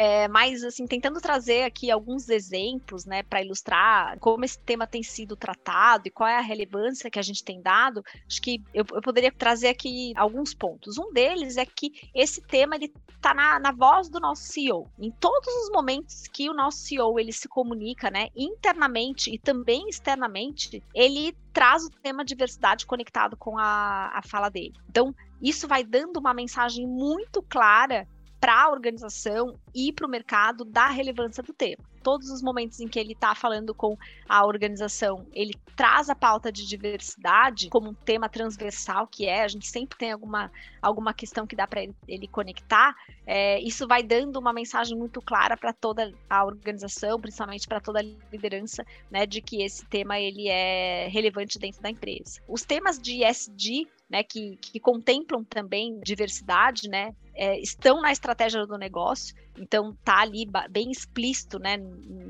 É, 0.00 0.28
mas 0.28 0.62
assim 0.62 0.86
tentando 0.86 1.20
trazer 1.20 1.64
aqui 1.64 1.90
alguns 1.90 2.28
exemplos, 2.28 3.04
né, 3.04 3.24
para 3.24 3.42
ilustrar 3.42 4.16
como 4.20 4.44
esse 4.44 4.56
tema 4.60 4.86
tem 4.86 5.02
sido 5.02 5.34
tratado 5.34 6.06
e 6.06 6.10
qual 6.10 6.28
é 6.28 6.36
a 6.36 6.40
relevância 6.40 7.10
que 7.10 7.18
a 7.18 7.22
gente 7.22 7.42
tem 7.42 7.60
dado. 7.60 8.04
Acho 8.24 8.40
que 8.40 8.62
eu, 8.72 8.84
eu 8.92 9.02
poderia 9.02 9.32
trazer 9.32 9.66
aqui 9.66 10.12
alguns 10.14 10.54
pontos. 10.54 10.98
Um 10.98 11.12
deles 11.12 11.56
é 11.56 11.66
que 11.66 12.08
esse 12.14 12.40
tema 12.40 12.76
ele 12.76 12.94
está 13.08 13.34
na, 13.34 13.58
na 13.58 13.72
voz 13.72 14.08
do 14.08 14.20
nosso 14.20 14.44
CEO. 14.44 14.88
Em 15.00 15.10
todos 15.10 15.52
os 15.64 15.70
momentos 15.70 16.28
que 16.28 16.48
o 16.48 16.54
nosso 16.54 16.78
CEO 16.78 17.18
ele 17.18 17.32
se 17.32 17.48
comunica, 17.48 18.08
né, 18.08 18.28
internamente 18.36 19.34
e 19.34 19.36
também 19.36 19.88
externamente, 19.88 20.80
ele 20.94 21.36
traz 21.52 21.82
o 21.84 21.90
tema 21.90 22.24
diversidade 22.24 22.86
conectado 22.86 23.36
com 23.36 23.58
a, 23.58 24.12
a 24.16 24.22
fala 24.22 24.48
dele. 24.48 24.74
Então, 24.88 25.12
isso 25.42 25.66
vai 25.66 25.82
dando 25.82 26.18
uma 26.18 26.32
mensagem 26.32 26.86
muito 26.86 27.42
clara 27.42 28.06
para 28.40 28.64
a 28.64 28.70
organização 28.70 29.58
e 29.74 29.92
para 29.92 30.06
o 30.06 30.10
mercado 30.10 30.64
da 30.64 30.88
relevância 30.88 31.42
do 31.42 31.52
tema. 31.52 31.82
Todos 32.02 32.30
os 32.30 32.40
momentos 32.40 32.78
em 32.80 32.86
que 32.86 32.98
ele 32.98 33.12
está 33.12 33.34
falando 33.34 33.74
com 33.74 33.96
a 34.28 34.46
organização, 34.46 35.26
ele 35.32 35.54
traz 35.76 36.08
a 36.08 36.14
pauta 36.14 36.50
de 36.50 36.66
diversidade 36.66 37.68
como 37.68 37.90
um 37.90 37.94
tema 37.94 38.28
transversal, 38.28 39.06
que 39.06 39.26
é, 39.26 39.42
a 39.42 39.48
gente 39.48 39.66
sempre 39.66 39.98
tem 39.98 40.12
alguma, 40.12 40.50
alguma 40.80 41.12
questão 41.12 41.46
que 41.46 41.56
dá 41.56 41.66
para 41.66 41.82
ele, 42.06 42.28
conectar. 42.28 42.94
É, 43.26 43.60
isso 43.60 43.86
vai 43.86 44.02
dando 44.02 44.38
uma 44.38 44.52
mensagem 44.52 44.96
muito 44.96 45.20
clara 45.20 45.56
para 45.56 45.72
toda 45.72 46.14
a 46.30 46.44
organização, 46.44 47.20
principalmente 47.20 47.66
para 47.66 47.80
toda 47.80 47.98
a 47.98 48.04
liderança, 48.32 48.86
né, 49.10 49.26
de 49.26 49.42
que 49.42 49.62
esse 49.62 49.84
tema 49.86 50.18
ele 50.18 50.48
é 50.48 51.08
relevante 51.08 51.58
dentro 51.58 51.82
da 51.82 51.90
empresa. 51.90 52.40
Os 52.48 52.62
temas 52.62 52.98
de 52.98 53.24
ESG 53.24 53.88
né, 54.08 54.22
que, 54.22 54.56
que 54.56 54.80
contemplam 54.80 55.44
também 55.44 56.00
diversidade, 56.00 56.88
né, 56.88 57.14
é, 57.34 57.58
estão 57.60 58.00
na 58.00 58.10
estratégia 58.10 58.66
do 58.66 58.78
negócio, 58.78 59.34
então 59.56 59.94
tá 60.04 60.20
ali 60.20 60.46
bem 60.70 60.90
explícito, 60.90 61.58
né, 61.58 61.76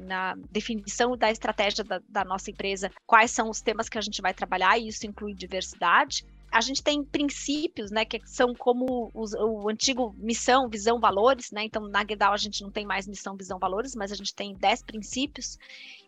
na 0.06 0.34
definição 0.50 1.16
da 1.16 1.30
estratégia 1.30 1.84
da, 1.84 2.00
da 2.08 2.24
nossa 2.24 2.50
empresa, 2.50 2.90
quais 3.06 3.30
são 3.30 3.48
os 3.48 3.60
temas 3.60 3.88
que 3.88 3.98
a 3.98 4.02
gente 4.02 4.20
vai 4.20 4.34
trabalhar, 4.34 4.78
e 4.78 4.88
isso 4.88 5.06
inclui 5.06 5.34
diversidade, 5.34 6.24
a 6.50 6.60
gente 6.60 6.82
tem 6.82 7.04
princípios, 7.04 7.90
né, 7.90 8.04
que 8.04 8.20
são 8.24 8.54
como 8.54 9.10
os, 9.14 9.34
o 9.34 9.68
antigo 9.68 10.14
missão, 10.18 10.68
visão, 10.68 10.98
valores, 10.98 11.50
né? 11.50 11.64
Então, 11.64 11.86
na 11.88 12.02
Guedal 12.02 12.32
a 12.32 12.38
gente 12.38 12.62
não 12.62 12.70
tem 12.70 12.86
mais 12.86 13.06
missão, 13.06 13.36
visão, 13.36 13.58
valores, 13.58 13.94
mas 13.94 14.10
a 14.10 14.14
gente 14.14 14.34
tem 14.34 14.54
10 14.54 14.82
princípios. 14.82 15.58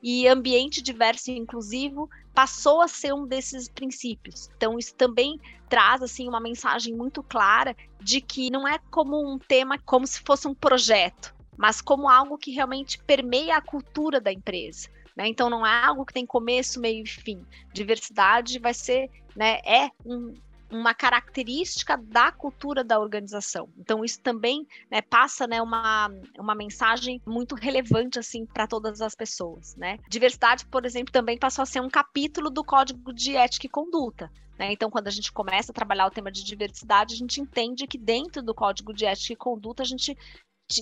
E 0.03 0.27
ambiente 0.27 0.81
diverso 0.83 1.31
e 1.31 1.39
inclusivo 1.39 2.09
passou 2.35 2.81
a 2.81 2.89
ser 2.89 3.13
um 3.13 3.27
desses 3.27 3.69
princípios. 3.69 4.49
Então, 4.57 4.79
isso 4.79 4.95
também 4.95 5.39
traz 5.69 6.03
assim 6.03 6.27
uma 6.27 6.41
mensagem 6.41 6.95
muito 6.95 7.23
clara 7.23 7.77
de 8.01 8.21
que 8.21 8.51
não 8.51 8.67
é 8.67 8.79
como 8.91 9.23
um 9.23 9.39
tema 9.39 9.79
como 9.79 10.07
se 10.07 10.21
fosse 10.21 10.49
um 10.49 10.55
projeto, 10.55 11.35
mas 11.57 11.81
como 11.81 12.09
algo 12.09 12.39
que 12.39 12.51
realmente 12.51 12.99
permeia 13.05 13.57
a 13.57 13.63
cultura 13.63 14.21
da 14.21 14.33
empresa. 14.33 14.89
Né? 15.17 15.29
Então 15.29 15.51
não 15.51 15.67
é 15.67 15.85
algo 15.85 16.05
que 16.05 16.13
tem 16.13 16.27
começo, 16.27 16.81
meio 16.81 17.05
e 17.05 17.09
fim. 17.09 17.45
Diversidade 17.73 18.59
vai 18.59 18.75
ser, 18.75 19.11
né, 19.37 19.59
é 19.65 19.91
um, 20.05 20.35
uma 20.71 20.95
característica 20.95 21.97
da 21.97 22.31
cultura 22.31 22.85
da 22.85 22.99
organização. 22.99 23.69
Então 23.77 24.05
isso 24.05 24.21
também 24.21 24.67
né, 24.91 25.03
passa 25.03 25.47
né, 25.47 25.61
uma, 25.61 26.11
uma 26.39 26.55
mensagem 26.55 27.21
muito 27.27 27.55
relevante 27.55 28.19
assim 28.19 28.47
para 28.47 28.67
todas 28.67 29.01
as 29.01 29.15
pessoas. 29.15 29.75
Né? 29.77 29.99
Diversidade, 30.09 30.65
por 30.67 30.85
exemplo, 30.85 31.13
também 31.13 31.39
passou 31.39 31.63
a 31.63 31.67
ser 31.67 31.81
um 31.81 31.91
capítulo 31.91 32.51
do 32.51 32.65
Código 32.65 33.13
de 33.13 33.37
Ética 33.37 33.67
e 33.67 33.71
Conduta. 33.71 34.31
Né? 34.59 34.73
Então, 34.73 34.91
quando 34.91 35.09
a 35.09 35.11
gente 35.11 35.33
começa 35.33 35.73
a 35.73 35.75
trabalhar 35.75 36.07
o 36.07 36.11
tema 36.11 36.31
de 36.31 36.45
diversidade, 36.45 37.15
a 37.15 37.17
gente 37.17 37.41
entende 37.41 37.87
que 37.87 37.97
dentro 37.97 38.43
do 38.43 38.55
Código 38.55 38.93
de 38.93 39.07
Ética 39.07 39.33
e 39.33 39.37
Conduta 39.37 39.83
a 39.83 39.87
gente 39.87 40.17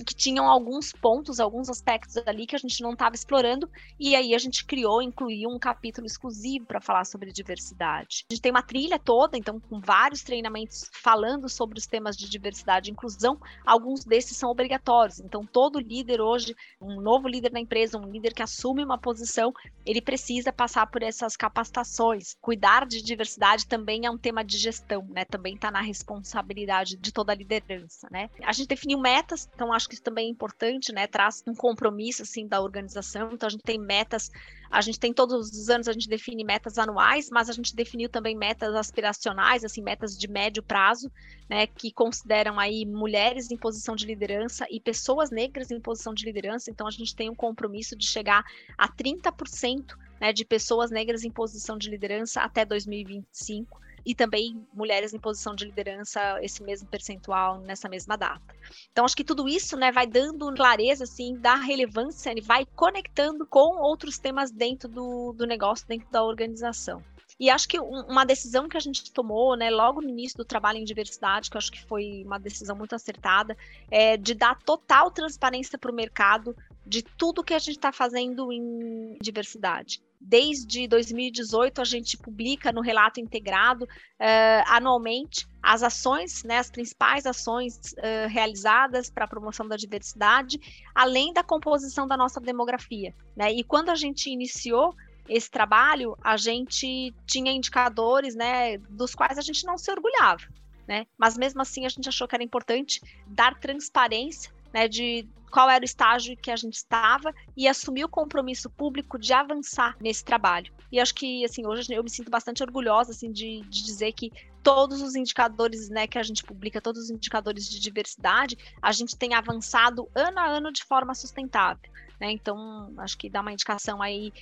que 0.05 0.15
tinham 0.15 0.47
alguns 0.47 0.93
pontos, 0.93 1.41
alguns 1.41 1.69
aspectos 1.69 2.17
ali 2.27 2.47
que 2.47 2.55
a 2.55 2.59
gente 2.59 2.83
não 2.83 2.93
estava 2.93 3.15
explorando, 3.15 3.69
e 3.99 4.15
aí 4.15 4.35
a 4.35 4.39
gente 4.39 4.65
criou, 4.65 5.01
incluiu 5.01 5.49
um 5.49 5.59
capítulo 5.59 6.07
exclusivo 6.07 6.67
para 6.67 6.81
falar 6.81 7.05
sobre 7.05 7.33
diversidade. 7.33 8.25
A 8.31 8.35
gente 8.35 8.43
tem 8.43 8.51
uma 8.51 8.63
trilha 8.63 8.99
toda, 8.99 9.37
então, 9.37 9.59
com 9.59 9.81
vários 9.81 10.23
treinamentos 10.23 10.89
falando 10.93 11.49
sobre 11.49 11.79
os 11.79 11.87
temas 11.87 12.17
de 12.17 12.29
diversidade 12.29 12.91
e 12.91 12.93
inclusão, 12.93 13.41
alguns 13.65 14.05
desses 14.05 14.37
são 14.37 14.51
obrigatórios. 14.51 15.21
Então, 15.21 15.47
todo 15.47 15.81
líder 15.81 16.21
hoje, 16.21 16.55
um 16.81 17.01
novo 17.01 17.29
líder 17.29 17.53
na 17.53 17.61
empresa, 17.61 17.99
um 17.99 18.11
líder 18.11 18.35
que 18.35 18.43
assume 18.43 18.85
uma 18.85 18.99
posição, 18.99 19.53
ele 19.87 20.03
precisa 20.03 20.53
passar 20.53 20.87
por 20.87 21.03
essas 21.03 21.37
capacitações. 21.37 22.37
Cuidar 22.41 22.87
de 22.87 23.03
diversidade 23.03 23.67
também 23.67 24.05
é 24.05 24.11
um 24.11 24.19
tema 24.19 24.45
de 24.45 24.59
gestão, 24.59 25.07
né? 25.11 25.25
Também 25.25 25.55
está 25.55 25.71
na 25.71 25.81
responsabilidade 25.81 26.97
de 26.97 27.13
toda 27.13 27.33
a 27.33 27.35
liderança, 27.35 28.09
né? 28.11 28.29
A 28.43 28.53
gente 28.53 28.69
definiu 28.69 28.99
metas, 28.99 29.49
então 29.55 29.73
acho 29.79 29.89
que 29.89 29.95
isso 29.95 30.03
também 30.03 30.27
é 30.27 30.31
importante, 30.31 30.93
né? 30.93 31.07
Traz 31.07 31.43
um 31.47 31.55
compromisso 31.55 32.23
assim 32.23 32.47
da 32.47 32.61
organização. 32.61 33.31
Então 33.33 33.47
a 33.47 33.51
gente 33.51 33.63
tem 33.63 33.79
metas, 33.79 34.31
a 34.71 34.81
gente 34.83 35.01
tem 35.01 35.13
todos 35.13 35.51
os 35.51 35.71
anos 35.71 35.89
a 35.89 35.93
gente 35.93 36.09
define 36.09 36.45
metas 36.45 36.77
anuais, 36.77 37.31
mas 37.31 37.49
a 37.49 37.53
gente 37.53 37.75
definiu 37.75 38.09
também 38.09 38.37
metas 38.37 38.75
aspiracionais, 38.75 39.65
assim, 39.65 39.81
metas 39.81 40.19
de 40.19 40.29
médio 40.29 40.63
prazo, 40.63 41.11
né, 41.49 41.67
que 41.67 41.91
consideram 41.91 42.59
aí 42.59 42.85
mulheres 42.85 43.51
em 43.51 43.57
posição 43.57 43.97
de 43.97 44.05
liderança 44.05 44.67
e 44.71 44.79
pessoas 44.79 45.31
negras 45.31 45.71
em 45.71 45.81
posição 45.81 46.13
de 46.13 46.25
liderança. 46.25 46.71
Então 46.71 46.87
a 46.87 46.91
gente 46.91 47.17
tem 47.17 47.31
um 47.31 47.35
compromisso 47.35 47.97
de 47.97 48.07
chegar 48.07 48.45
a 48.77 48.89
30% 48.89 49.97
né, 50.21 50.33
de 50.33 50.45
pessoas 50.45 50.91
negras 50.91 51.25
em 51.25 51.31
posição 51.31 51.79
de 51.79 51.89
liderança 51.89 52.43
até 52.43 52.65
2025 52.65 53.88
e 54.09 54.15
também 54.15 54.67
mulheres 54.73 55.13
em 55.13 55.19
posição 55.19 55.55
de 55.55 55.67
liderança, 55.67 56.43
esse 56.43 56.63
mesmo 56.63 56.89
percentual 56.89 57.61
nessa 57.61 57.91
mesma 57.91 58.17
data. 58.17 58.57
Então, 58.91 59.05
acho 59.05 59.15
que 59.15 59.23
tudo 59.23 59.47
isso 59.47 59.77
né, 59.77 59.93
vai 59.93 60.07
dando 60.07 60.51
clareza 60.55 61.05
assim, 61.05 61.37
da 61.37 61.57
relevância, 61.57 62.31
ele 62.31 62.41
vai 62.41 62.65
conectando 62.75 63.47
com 63.47 63.77
outros 63.83 64.19
temas 64.19 64.51
dentro 64.51 64.89
do, 64.89 65.35
do 65.35 65.47
negócio, 65.47 65.87
dentro 65.87 66.11
da 66.11 66.25
organização. 66.25 67.05
E 67.39 67.51
acho 67.51 67.69
que 67.69 67.79
uma 67.79 68.25
decisão 68.25 68.67
que 68.67 68.79
a 68.79 68.81
gente 68.81 69.13
tomou, 69.13 69.55
né, 69.55 69.69
logo 69.69 70.01
no 70.01 70.09
início 70.09 70.39
do 70.39 70.45
trabalho 70.45 70.79
em 70.79 70.85
diversidade, 70.85 71.51
que 71.51 71.57
eu 71.57 71.59
acho 71.59 71.71
que 71.71 71.85
foi 71.85 72.23
uma 72.25 72.39
decisão 72.39 72.75
muito 72.75 72.95
acertada, 72.95 73.55
é 73.91 74.17
de 74.17 74.33
dar 74.33 74.59
total 74.63 75.11
transparência 75.11 75.79
para 75.79 75.93
o 75.93 75.95
mercado 75.95 76.57
de 76.87 77.03
tudo 77.03 77.45
que 77.45 77.53
a 77.53 77.59
gente 77.59 77.77
está 77.77 77.93
fazendo 77.93 78.51
em 78.51 79.19
diversidade. 79.21 80.03
Desde 80.21 80.89
2018, 80.89 81.81
a 81.81 81.85
gente 81.85 82.17
publica 82.17 82.73
no 82.73 82.81
relato 82.81 83.21
integrado 83.21 83.85
uh, 83.85 84.65
anualmente 84.67 85.47
as 85.63 85.83
ações, 85.83 86.43
né, 86.43 86.59
as 86.59 86.71
principais 86.71 87.25
ações 87.25 87.77
uh, 87.93 88.29
realizadas 88.29 89.09
para 89.09 89.27
a 89.27 89.29
promoção 89.29 89.69
da 89.69 89.77
diversidade, 89.77 90.59
além 90.95 91.33
da 91.33 91.45
composição 91.45 92.07
da 92.07 92.17
nossa 92.17 92.41
demografia. 92.41 93.15
Né? 93.37 93.53
E 93.53 93.63
quando 93.63 93.91
a 93.91 93.95
gente 93.95 94.29
iniciou 94.29 94.95
esse 95.29 95.51
trabalho, 95.51 96.17
a 96.23 96.37
gente 96.37 97.15
tinha 97.27 97.53
indicadores 97.53 98.35
né, 98.35 98.79
dos 98.79 99.15
quais 99.15 99.39
a 99.39 99.43
gente 99.43 99.65
não 99.65 99.79
se 99.79 99.91
orgulhava. 99.91 100.43
Né? 100.87 101.07
Mas 101.19 101.37
mesmo 101.37 101.61
assim 101.61 101.85
a 101.85 101.89
gente 101.89 102.09
achou 102.09 102.27
que 102.27 102.35
era 102.35 102.43
importante 102.43 103.01
dar 103.27 103.59
transparência 103.61 104.51
né, 104.73 104.89
de 104.89 105.29
qual 105.51 105.69
era 105.69 105.83
o 105.83 105.85
estágio 105.85 106.37
que 106.37 106.51
a 106.51 106.57
gente 106.57 106.75
estava 106.75 107.35
e 107.57 107.67
assumir 107.67 108.05
o 108.05 108.09
compromisso 108.09 108.69
público 108.71 109.19
de 109.19 109.33
avançar 109.33 109.97
nesse 110.01 110.25
trabalho. 110.25 110.73
E 110.93 111.01
acho 111.01 111.15
que, 111.15 111.45
assim, 111.45 111.67
hoje 111.67 111.93
eu 111.93 112.03
me 112.03 112.11
sinto 112.11 112.31
bastante 112.31 112.63
orgulhosa, 112.63 113.13
assim, 113.13 113.33
de, 113.33 113.61
de 113.63 113.85
dizer 113.85 114.13
que 114.13 114.31
todos 114.63 115.01
os 115.03 115.15
indicadores, 115.15 115.89
né, 115.89 116.07
que 116.07 116.19
a 116.19 116.23
gente 116.23 116.45
publica, 116.45 116.81
todos 116.81 117.05
os 117.05 117.11
indicadores 117.11 117.69
de 117.69 117.81
diversidade, 117.81 118.57
a 118.83 118.93
gente 118.93 119.17
tem 119.17 119.35
avançado 119.35 120.09
ano 120.15 120.39
a 120.39 120.47
ano 120.47 120.73
de 120.73 120.85
forma 120.85 121.15
sustentável. 121.15 121.91
Né? 122.21 122.33
Então, 122.33 122.93
acho 122.99 123.17
que 123.17 123.31
dá 123.31 123.41
uma 123.41 123.53
indicação 123.53 124.03
aí 124.03 124.33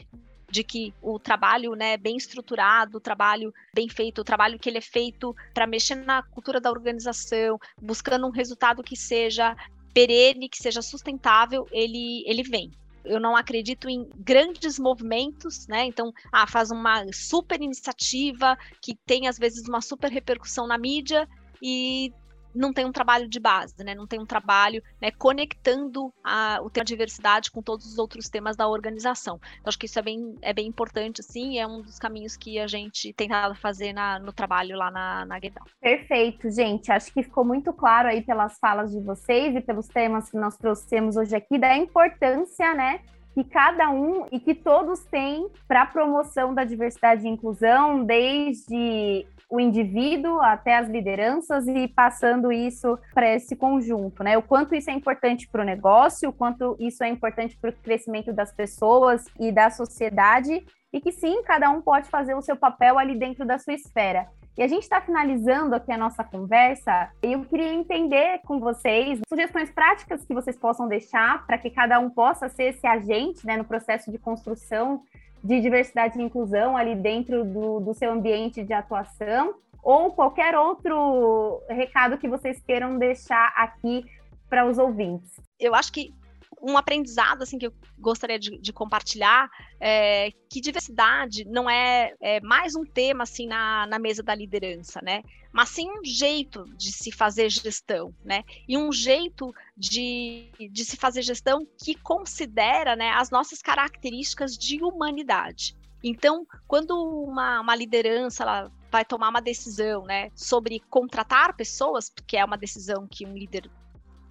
de 0.49 0.63
que 0.63 0.95
o 1.03 1.19
trabalho 1.19 1.75
né, 1.75 1.97
bem 1.97 2.17
estruturado, 2.17 2.99
o 2.99 3.01
trabalho 3.01 3.53
bem 3.75 3.89
feito, 3.89 4.21
o 4.21 4.25
trabalho 4.25 4.59
que 4.59 4.69
ele 4.69 4.79
é 4.79 4.83
feito 4.83 5.35
para 5.53 5.67
mexer 5.67 5.97
na 5.97 6.23
cultura 6.23 6.61
da 6.61 6.71
organização, 6.71 7.59
buscando 7.81 8.27
um 8.27 8.31
resultado 8.31 8.83
que 8.83 8.97
seja 8.97 9.57
perene, 9.97 10.47
que 10.47 10.59
seja 10.59 10.83
sustentável, 10.83 11.67
ele, 11.73 12.23
ele 12.27 12.43
vem. 12.43 12.71
Eu 13.03 13.19
não 13.19 13.35
acredito 13.35 13.89
em 13.89 14.07
grandes 14.15 14.79
movimentos, 14.79 15.67
né? 15.69 15.87
Então, 15.87 16.13
ah, 16.31 16.47
faz 16.47 16.71
uma 16.71 17.03
super 17.15 17.63
iniciativa 17.63 18.59
que 18.83 18.95
tem 19.07 19.27
às 19.27 19.39
vezes 19.39 19.67
uma 19.67 19.81
super 19.81 20.11
repercussão 20.11 20.67
na 20.67 20.77
mídia 20.77 21.27
e 21.63 22.13
não 22.57 22.73
tem 22.73 22.85
um 22.85 22.93
trabalho 22.93 23.29
de 23.29 23.39
base, 23.39 23.75
né? 23.85 23.95
Não 23.95 24.07
tem 24.07 24.19
um 24.19 24.27
trabalho 24.27 24.83
né, 25.01 25.11
conectando 25.11 26.13
a, 26.25 26.59
o 26.63 26.71
tema 26.71 26.85
diversidade 26.85 27.51
com 27.51 27.63
todos 27.63 27.87
os 27.87 27.99
outros 27.99 28.29
temas 28.29 28.57
da 28.57 28.67
organização. 28.67 29.39
Então, 29.59 29.69
acho 29.69 29.79
que 29.79 29.87
isso 29.87 29.99
é 29.99 30.03
bem, 30.03 30.35
é 30.41 30.53
bem 30.53 30.67
importante, 30.67 31.21
assim, 31.21 31.59
é 31.59 31.67
um 31.67 31.83
dos 31.83 31.99
caminhos 31.99 32.37
que 32.37 32.59
a 32.59 32.67
gente 32.67 33.13
tentado 33.13 33.55
fazer 33.55 33.93
na, 33.93 34.19
no 34.19 34.33
trabalho 34.33 34.77
lá 34.77 34.91
na, 34.91 35.27
na 35.27 35.39
Guedal. 35.39 35.65
Perfeito, 35.81 36.51
gente. 36.51 36.91
Acho 36.91 37.13
que 37.13 37.23
ficou 37.23 37.45
muito 37.45 37.73
claro 37.73 38.09
aí 38.09 38.23
pelas 38.23 38.59
falas 38.59 38.91
de 38.93 39.01
vocês 39.01 39.55
e 39.55 39.61
pelos 39.61 39.89
temas 39.89 40.31
que 40.31 40.37
nós 40.37 40.57
trouxemos 40.57 41.17
hoje 41.17 41.37
aqui, 41.37 41.59
da 41.59 41.77
importância, 41.77 42.73
né? 42.75 43.01
Que 43.37 43.45
cada 43.45 43.91
um 43.91 44.27
e 44.33 44.41
que 44.41 44.55
todos 44.55 45.05
têm 45.05 45.47
para 45.69 45.83
a 45.83 45.87
promoção 45.87 46.55
da 46.55 46.65
diversidade 46.65 47.27
e 47.27 47.29
inclusão, 47.29 48.03
desde 48.03 49.27
o 49.51 49.61
indivíduo 49.61 50.41
até 50.41 50.79
as 50.79 50.89
lideranças 50.89 51.69
e 51.69 51.87
passando 51.87 52.51
isso 52.51 52.99
para 53.13 53.35
esse 53.35 53.55
conjunto, 53.55 54.25
né? 54.25 54.39
O 54.39 54.43
quanto 54.43 54.75
isso 54.75 54.89
é 54.89 54.95
importante 54.95 55.47
para 55.49 55.61
o 55.61 55.67
negócio, 55.67 56.31
o 56.31 56.33
quanto 56.33 56.79
isso 56.81 57.05
é 57.05 57.11
importante 57.11 57.59
para 57.61 57.69
o 57.69 57.73
crescimento 57.75 58.33
das 58.33 58.55
pessoas 58.55 59.27
e 59.39 59.53
da 59.53 59.69
sociedade, 59.69 60.65
e 60.91 60.99
que 60.99 61.13
sim, 61.13 61.43
cada 61.43 61.69
um 61.69 61.83
pode 61.83 62.09
fazer 62.09 62.35
o 62.35 62.41
seu 62.41 62.57
papel 62.57 62.99
ali 62.99 63.19
dentro 63.19 63.45
da 63.45 63.59
sua 63.59 63.75
esfera. 63.75 64.27
E 64.57 64.63
a 64.63 64.67
gente 64.67 64.85
está 64.85 65.03
finalizando 65.03 65.75
aqui 65.75 65.93
a 65.93 65.99
nossa 65.99 66.25
conversa 66.25 67.11
eu 67.23 67.45
queria 67.45 67.75
entender 67.75 68.41
com 68.47 68.59
vocês 68.59 69.21
sugestões 69.29 69.71
práticas 69.71 70.25
que 70.25 70.33
vocês 70.33 70.57
possam 70.57 70.89
deixar 70.89 71.47
para 71.47 71.59
que 71.59 71.69
cada 71.69 71.99
um 71.99 72.09
possa 72.09 72.49
ser 72.49 72.71
esse 72.71 72.87
agente 72.87 73.47
né, 73.47 73.59
no 73.59 73.65
processo 73.65 74.11
de 74.11 74.17
construção 74.17 75.03
de 75.45 75.61
diversidade 75.61 76.19
e 76.19 76.23
inclusão 76.23 76.75
ali 76.75 76.95
dentro 76.95 77.45
do, 77.45 77.81
do 77.81 77.93
seu 77.93 78.11
ambiente 78.11 78.65
de 78.65 78.73
atuação 78.73 79.57
ou 79.83 80.13
qualquer 80.13 80.57
outro 80.57 81.63
recado 81.69 82.17
que 82.17 82.27
vocês 82.27 82.59
queiram 82.61 82.99
deixar 82.99 83.53
aqui 83.55 84.07
para 84.49 84.65
os 84.65 84.79
ouvintes. 84.79 85.39
Eu 85.61 85.75
acho 85.75 85.93
que 85.93 86.15
um 86.61 86.77
aprendizado 86.77 87.43
assim 87.43 87.59
que 87.59 87.67
eu 87.67 87.75
gostaria 87.99 88.39
de, 88.39 88.59
de 88.59 88.73
compartilhar 88.73 89.49
é 89.81 90.31
que 90.51 90.61
diversidade 90.61 91.45
não 91.45 91.69
é, 91.69 92.15
é, 92.21 92.41
mais 92.41 92.75
um 92.75 92.85
tema 92.85 93.25
assim 93.25 93.47
na, 93.47 93.87
na 93.87 93.99
mesa 93.99 94.23
da 94.23 94.35
liderança, 94.35 95.01
né? 95.03 95.23
Mas 95.53 95.71
sim 95.71 95.89
um 95.91 96.05
jeito 96.05 96.65
de 96.77 96.93
se 96.93 97.11
fazer 97.11 97.49
gestão, 97.51 98.15
né? 98.25 98.43
E 98.69 98.77
um 98.77 98.93
jeito 98.93 99.55
de, 99.77 100.51
de 100.71 100.85
se 100.85 100.97
fazer 100.97 101.23
gestão 101.23 101.67
que 101.83 101.95
considera 101.95 102.97
né, 102.97 103.11
as 103.11 103.31
nossas 103.31 103.63
características 103.63 104.57
de 104.57 104.83
humanidade. 104.83 105.77
Então, 106.03 106.47
quando 106.69 106.93
uma, 107.25 107.61
uma 107.61 107.75
liderança 107.75 108.43
ela 108.43 108.71
vai 108.91 109.05
tomar 109.05 109.29
uma 109.29 109.41
decisão 109.41 110.05
né, 110.05 110.31
sobre 110.35 110.81
contratar 110.89 111.57
pessoas, 111.57 112.09
porque 112.09 112.37
é 112.37 112.45
uma 112.45 112.57
decisão 112.57 113.07
que 113.11 113.27
um 113.27 113.35
líder 113.35 113.71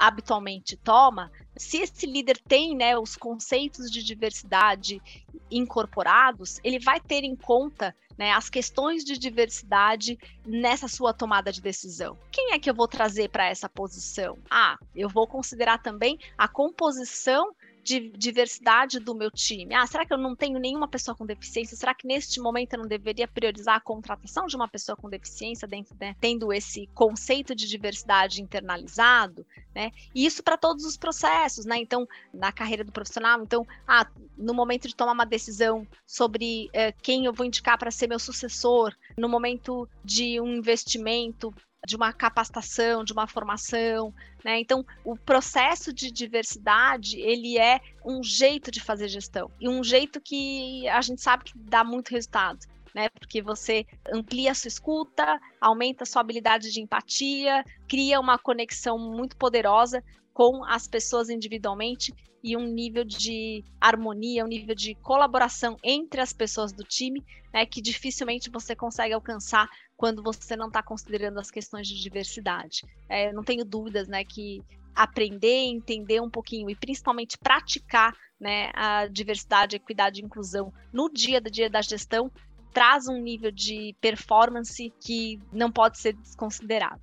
habitualmente 0.08 0.78
toma, 0.78 1.32
se 1.58 1.78
esse 1.78 2.06
líder 2.06 2.38
tem 2.48 2.76
né, 2.76 2.98
os 2.98 3.16
conceitos 3.16 3.90
de 3.90 4.04
diversidade 4.04 5.02
incorporados, 5.50 6.60
ele 6.64 6.80
vai 6.80 7.00
ter 7.00 7.24
em 7.24 7.36
conta 7.36 7.96
né, 8.18 8.32
as 8.32 8.50
questões 8.50 9.04
de 9.04 9.18
diversidade 9.18 10.18
nessa 10.46 10.88
sua 10.88 11.14
tomada 11.14 11.52
de 11.52 11.62
decisão. 11.62 12.18
Quem 12.32 12.54
é 12.54 12.60
que 12.60 12.70
eu 12.70 12.74
vou 12.74 12.88
trazer 12.88 13.30
para 13.30 13.48
essa 13.48 13.68
posição? 13.68 14.38
Ah, 14.50 14.78
eu 14.96 15.10
vou 15.10 15.28
considerar 15.28 15.82
também 15.82 16.18
a 16.38 16.48
composição 16.48 17.54
de 17.86 18.10
diversidade 18.10 19.00
do 19.00 19.14
meu 19.14 19.30
time? 19.30 19.76
Ah, 19.76 19.86
será 19.86 20.04
que 20.04 20.12
eu 20.12 20.18
não 20.18 20.36
tenho 20.36 20.58
nenhuma 20.58 20.88
pessoa 20.88 21.16
com 21.16 21.24
deficiência? 21.24 21.78
Será 21.78 21.94
que 21.94 22.08
neste 22.08 22.42
momento 22.42 22.74
eu 22.74 22.80
não 22.80 22.88
deveria 22.88 23.28
priorizar 23.28 23.76
a 23.76 23.80
contratação 23.80 24.48
de 24.48 24.56
uma 24.56 24.68
pessoa 24.68 24.96
com 24.96 25.08
deficiência 25.08 25.68
dentro, 25.68 25.96
né, 26.02 26.16
tendo 26.20 26.52
esse 26.52 26.88
conceito 26.96 27.54
de 27.54 27.68
diversidade 27.68 28.42
internalizado, 28.42 29.46
né? 29.76 29.92
E 30.16 30.26
isso 30.26 30.42
para 30.42 30.58
todos 30.58 30.84
os 30.84 30.98
processos, 30.98 31.64
né? 31.64 31.78
Então, 31.78 32.08
na 32.34 32.52
carreira 32.52 32.84
do 32.84 32.92
profissional, 32.92 33.40
então, 33.44 33.68
ah, 33.88 34.08
no 34.36 34.56
momento 34.56 34.88
de 34.88 34.96
tomar 34.96 35.12
uma 35.12 35.26
decisão 35.26 35.88
sobre 36.08 36.72
eh, 36.74 36.92
quem 36.92 37.26
eu 37.26 37.34
vou 37.34 37.46
indicar 37.46 37.78
para 37.78 37.92
ser 37.92 38.08
meu 38.08 38.18
sucessor, 38.18 38.96
no 39.16 39.30
momento 39.30 39.88
de 40.04 40.42
um 40.42 40.56
investimento 40.56 41.54
de 41.86 41.96
uma 41.96 42.12
capacitação, 42.12 43.04
de 43.04 43.14
uma 43.14 43.28
formação, 43.28 44.14
né? 44.44 44.60
Então, 44.60 44.86
o 45.04 45.16
processo 45.16 45.94
de 45.94 46.12
diversidade, 46.12 47.20
ele 47.20 47.58
é 47.58 47.80
um 48.04 48.24
jeito 48.24 48.72
de 48.72 48.82
fazer 48.82 49.08
gestão 49.08 49.52
e 49.60 49.70
um 49.70 49.84
jeito 49.84 50.20
que 50.20 50.88
a 50.90 51.02
gente 51.02 51.22
sabe 51.22 51.46
que 51.46 51.58
dá 51.58 51.84
muito 51.84 52.10
resultado. 52.10 52.60
Né, 52.94 53.10
porque 53.10 53.42
você 53.42 53.86
amplia 54.10 54.52
a 54.52 54.56
sua 54.56 54.70
escuta, 54.70 55.38
aumenta 55.60 56.04
a 56.04 56.06
sua 56.06 56.22
habilidade 56.22 56.72
de 56.72 56.80
empatia, 56.80 57.62
cria 57.90 58.22
uma 58.22 58.40
conexão 58.40 58.98
muito 58.98 59.36
poderosa 59.36 60.02
com 60.34 60.64
as 60.64 60.88
pessoas 60.88 61.30
individualmente 61.30 62.14
e 62.46 62.56
um 62.56 62.68
nível 62.68 63.04
de 63.04 63.64
harmonia, 63.82 64.46
um 64.46 64.48
nível 64.48 64.76
de 64.76 64.94
colaboração 64.96 65.78
entre 65.84 66.22
as 66.22 66.32
pessoas 66.32 66.72
do 66.72 66.84
time, 66.84 67.26
né, 67.52 67.66
que 67.66 67.82
dificilmente 67.82 68.52
você 68.52 68.76
consegue 68.76 69.14
alcançar 69.14 69.68
quando 69.98 70.22
você 70.22 70.56
não 70.56 70.68
está 70.68 70.84
considerando 70.84 71.40
as 71.40 71.50
questões 71.50 71.88
de 71.88 72.02
diversidade. 72.02 72.82
É, 73.10 73.32
não 73.32 73.44
tenho 73.44 73.64
dúvidas, 73.64 74.08
né, 74.08 74.24
que 74.24 74.62
aprender, 74.94 75.66
entender 75.66 76.22
um 76.22 76.30
pouquinho 76.30 76.70
e 76.70 76.76
principalmente 76.76 77.38
praticar, 77.38 78.14
né, 78.40 78.72
a 78.74 79.08
diversidade, 79.08 79.76
equidade 79.76 80.22
e 80.22 80.26
inclusão 80.26 80.74
no 80.92 81.10
dia 81.10 81.38
a 81.38 81.50
dia 81.50 81.70
da 81.70 81.82
gestão 81.82 82.32
traz 82.74 83.08
um 83.08 83.18
nível 83.18 83.52
de 83.52 83.96
performance 84.02 84.94
que 85.00 85.40
não 85.52 85.72
pode 85.72 85.98
ser 85.98 86.14
desconsiderado. 86.14 87.02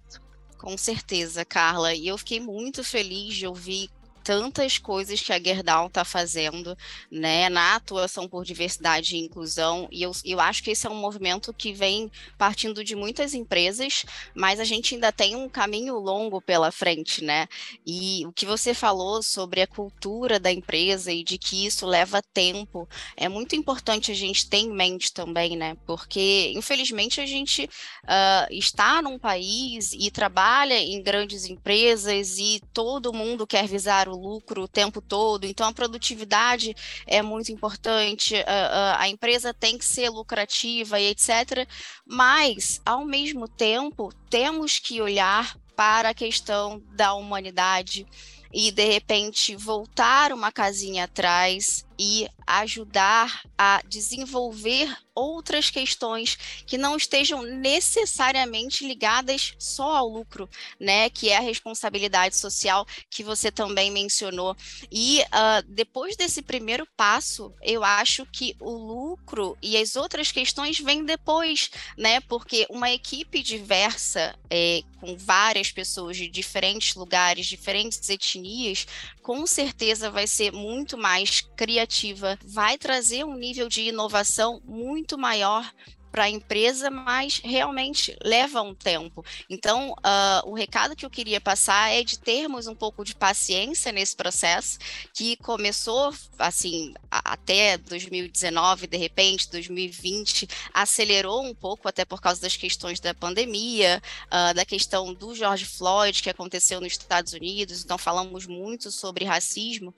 Com 0.59 0.76
certeza, 0.76 1.44
Carla. 1.46 1.94
E 1.94 2.07
eu 2.07 2.18
fiquei 2.18 2.38
muito 2.38 2.85
feliz 2.85 3.35
de 3.35 3.46
ouvir 3.46 3.88
tantas 4.22 4.78
coisas 4.78 5.20
que 5.20 5.32
a 5.32 5.42
Gerdau 5.42 5.87
está 5.87 6.04
fazendo, 6.04 6.76
né, 7.11 7.48
na 7.48 7.74
atuação 7.74 8.28
por 8.28 8.44
diversidade 8.44 9.16
e 9.16 9.20
inclusão, 9.20 9.88
e 9.90 10.02
eu, 10.02 10.12
eu 10.24 10.40
acho 10.40 10.62
que 10.62 10.70
esse 10.70 10.87
é 10.87 10.90
um 10.90 10.94
movimento 10.94 11.52
que 11.52 11.72
vem 11.72 12.11
partindo 12.38 12.85
de 12.85 12.94
muitas 12.94 13.35
empresas, 13.35 14.04
mas 14.35 14.61
a 14.61 14.64
gente 14.64 14.94
ainda 14.94 15.12
tem 15.12 15.35
um 15.37 15.48
caminho 15.48 15.98
longo 15.98 16.40
pela 16.40 16.70
frente, 16.70 17.24
né, 17.24 17.46
e 17.87 18.24
o 18.26 18.32
que 18.32 18.46
você 18.46 18.74
falou 18.74 19.22
sobre 19.22 19.61
a 19.61 19.66
cultura 19.66 20.38
da 20.38 20.52
empresa 20.52 21.12
e 21.12 21.24
de 21.24 21.38
que 21.38 21.66
isso 21.66 21.87
leva 21.87 22.22
tempo, 22.22 22.88
é 23.16 23.28
muito 23.28 23.56
importante 23.56 24.11
a 24.11 24.14
gente 24.14 24.48
ter 24.48 24.58
em 24.58 24.70
mente 24.70 25.12
também, 25.12 25.56
né, 25.56 25.76
porque 25.87 26.52
infelizmente 26.54 27.20
a 27.20 27.26
gente 27.26 27.64
uh, 27.64 28.52
está 28.52 29.02
num 29.02 29.18
país 29.18 29.92
e 29.92 30.11
trabalha 30.11 30.78
em 30.78 31.02
grandes 31.02 31.44
empresas 31.44 32.38
e 32.38 32.61
todo 32.72 33.12
mundo 33.12 33.46
quer 33.46 33.66
visar 33.66 34.08
o 34.08 34.12
lucro 34.14 34.62
o 34.62 34.68
tempo 34.68 35.01
todo, 35.01 35.44
então 35.44 35.66
a 35.66 35.72
produtividade 35.72 36.75
é 37.07 37.22
muito 37.22 37.53
importante, 37.53 38.37
a, 38.46 38.66
a, 38.96 39.03
a 39.03 39.09
empresa 39.09 39.53
tem 39.53 39.79
que 39.79 39.85
ser 39.85 40.11
lucrativa 40.11 40.98
e 41.01 41.09
etc. 41.09 41.66
Mas, 42.07 42.81
ao 42.85 43.05
mesmo 43.05 43.48
tempo, 43.48 44.12
temos 44.31 44.79
que 44.79 45.01
olhar 45.01 45.57
para 45.75 46.11
a 46.11 46.14
questão 46.14 46.83
da 46.94 47.14
humanidade 47.14 48.07
e 48.53 48.70
de 48.70 48.85
repente 48.85 49.57
voltar 49.57 50.33
uma 50.33 50.53
casinha 50.53 51.05
atrás 51.05 51.87
e 52.05 52.29
ajudar 52.45 53.43
a 53.57 53.81
desenvolver 53.87 54.93
outras 55.15 55.71
questões 55.71 56.37
que 56.67 56.77
não 56.77 56.97
estejam 56.97 57.43
necessariamente 57.43 58.85
ligadas 58.85 59.55
só 59.57 59.97
ao 59.97 60.09
lucro, 60.09 60.49
né? 60.81 61.09
Que 61.11 61.29
é 61.29 61.37
a 61.37 61.41
responsabilidade 61.41 62.37
social 62.37 62.85
que 63.09 63.23
você 63.23 63.53
também 63.53 63.91
mencionou. 63.91 64.57
E 64.91 65.21
uh, 65.21 65.62
depois 65.69 66.17
desse 66.17 66.43
primeiro 66.43 66.88
passo, 66.97 67.55
eu 67.62 67.85
acho 67.85 68.27
que 68.27 68.57
o 68.59 68.73
lucro 68.73 69.57
e 69.62 69.77
as 69.77 69.95
outras 69.95 70.33
questões 70.33 70.81
vêm 70.81 71.05
depois, 71.05 71.71
né? 71.97 72.21
Porque 72.23 72.67
uma 72.69 72.91
equipe 72.91 73.45
diversa, 73.45 74.37
é, 74.51 74.83
com 74.99 75.17
várias 75.17 75.71
pessoas 75.71 76.17
de 76.17 76.27
diferentes 76.27 76.97
lugares, 76.97 77.47
diferentes 77.47 78.09
etnias, 78.09 78.87
com 79.22 79.46
certeza 79.46 80.11
vai 80.11 80.26
ser 80.26 80.52
muito 80.52 80.98
mais 80.98 81.40
criativa, 81.56 82.38
vai 82.44 82.76
trazer 82.76 83.24
um 83.24 83.35
nível 83.35 83.68
de 83.68 83.82
inovação 83.82 84.61
muito 84.64 85.16
maior 85.16 85.72
para 86.12 86.25
a 86.25 86.31
empresa, 86.31 86.90
mas 86.90 87.40
realmente 87.42 88.14
leva 88.22 88.61
um 88.61 88.75
tempo. 88.75 89.25
Então, 89.48 89.92
uh, 89.92 90.48
o 90.48 90.53
recado 90.53 90.94
que 90.94 91.07
eu 91.07 91.11
queria 91.11 91.40
passar 91.40 91.90
é 91.90 92.05
de 92.05 92.18
termos 92.18 92.66
um 92.66 92.75
pouco 92.75 93.03
de 93.03 93.14
paciência 93.14 93.90
nesse 93.90 94.14
processo, 94.14 94.79
que 95.14 95.37
começou 95.37 96.14
assim 96.38 96.92
até 97.11 97.79
2019, 97.79 98.87
de 98.87 98.96
repente, 98.98 99.51
2020, 99.51 100.46
acelerou 100.75 101.42
um 101.42 101.55
pouco, 101.55 101.88
até 101.88 102.05
por 102.05 102.20
causa 102.20 102.42
das 102.42 102.57
questões 102.57 103.01
da 103.01 103.14
pandemia, 103.14 104.03
uh, 104.27 104.55
da 104.55 104.66
questão 104.66 105.14
do 105.14 105.35
George 105.35 105.64
Floyd, 105.64 106.22
que 106.22 106.29
aconteceu 106.29 106.79
nos 106.79 106.92
Estados 106.92 107.33
Unidos, 107.33 107.83
então 107.83 107.96
falamos 107.96 108.46
muito 108.46 108.90
sobre 108.90 109.25
racismo, 109.25 109.94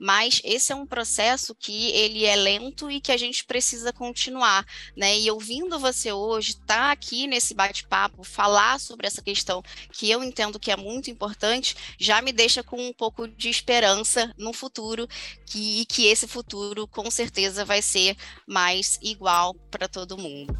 mas 0.00 0.40
esse 0.42 0.72
é 0.72 0.74
um 0.74 0.86
processo 0.86 1.54
que 1.54 1.90
ele 1.90 2.24
é 2.24 2.36
lento 2.36 2.90
e 2.90 3.02
que 3.02 3.12
a 3.12 3.18
gente 3.18 3.44
precisa 3.44 3.92
continuar, 3.92 4.64
né? 4.96 5.18
E 5.18 5.30
ouvindo 5.30 5.57
ouvindo 5.58 5.78
você 5.80 6.12
hoje, 6.12 6.50
estar 6.50 6.76
tá 6.76 6.92
aqui 6.92 7.26
nesse 7.26 7.52
bate-papo, 7.52 8.22
falar 8.22 8.78
sobre 8.78 9.08
essa 9.08 9.20
questão 9.20 9.60
que 9.90 10.08
eu 10.08 10.22
entendo 10.22 10.58
que 10.58 10.70
é 10.70 10.76
muito 10.76 11.10
importante, 11.10 11.76
já 11.98 12.22
me 12.22 12.32
deixa 12.32 12.62
com 12.62 12.80
um 12.80 12.92
pouco 12.92 13.26
de 13.26 13.48
esperança 13.48 14.32
no 14.38 14.52
futuro, 14.52 15.08
que, 15.44 15.80
e 15.82 15.86
que 15.86 16.06
esse 16.06 16.28
futuro 16.28 16.86
com 16.86 17.10
certeza 17.10 17.64
vai 17.64 17.82
ser 17.82 18.16
mais 18.46 19.00
igual 19.02 19.54
para 19.68 19.88
todo 19.88 20.16
mundo. 20.16 20.54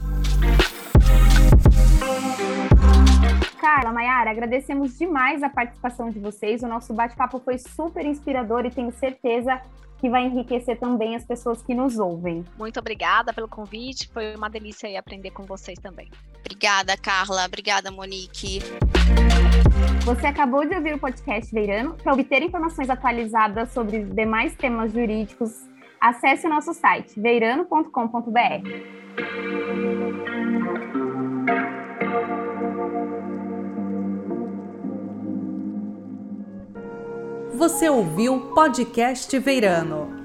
Carla, 3.60 3.92
Mayara, 3.92 4.30
agradecemos 4.30 4.98
demais 4.98 5.42
a 5.42 5.48
participação 5.48 6.10
de 6.10 6.18
vocês. 6.18 6.62
O 6.62 6.68
nosso 6.68 6.92
bate-papo 6.92 7.40
foi 7.44 7.58
super 7.58 8.04
inspirador 8.04 8.64
e 8.66 8.70
tenho 8.70 8.92
certeza 8.92 9.60
que 9.98 10.08
vai 10.08 10.24
enriquecer 10.24 10.78
também 10.78 11.16
as 11.16 11.24
pessoas 11.24 11.62
que 11.62 11.74
nos 11.74 11.98
ouvem. 11.98 12.44
Muito 12.56 12.78
obrigada 12.78 13.32
pelo 13.32 13.48
convite, 13.48 14.08
foi 14.08 14.34
uma 14.34 14.48
delícia 14.48 14.98
aprender 14.98 15.30
com 15.30 15.44
vocês 15.44 15.78
também. 15.78 16.08
Obrigada, 16.40 16.96
Carla. 16.96 17.44
Obrigada, 17.44 17.90
Monique. 17.90 18.60
Você 20.04 20.26
acabou 20.26 20.66
de 20.66 20.74
ouvir 20.74 20.94
o 20.94 20.98
podcast 20.98 21.52
Veirano. 21.52 21.94
Para 21.94 22.14
obter 22.14 22.42
informações 22.42 22.88
atualizadas 22.88 23.70
sobre 23.72 23.98
os 23.98 24.14
demais 24.14 24.54
temas 24.56 24.92
jurídicos, 24.92 25.52
acesse 26.00 26.46
o 26.46 26.50
nosso 26.50 26.72
site 26.72 27.20
veirano.com.br. 27.20 28.98
Você 37.58 37.90
ouviu 37.90 38.52
podcast 38.54 39.36
Veirano. 39.36 40.17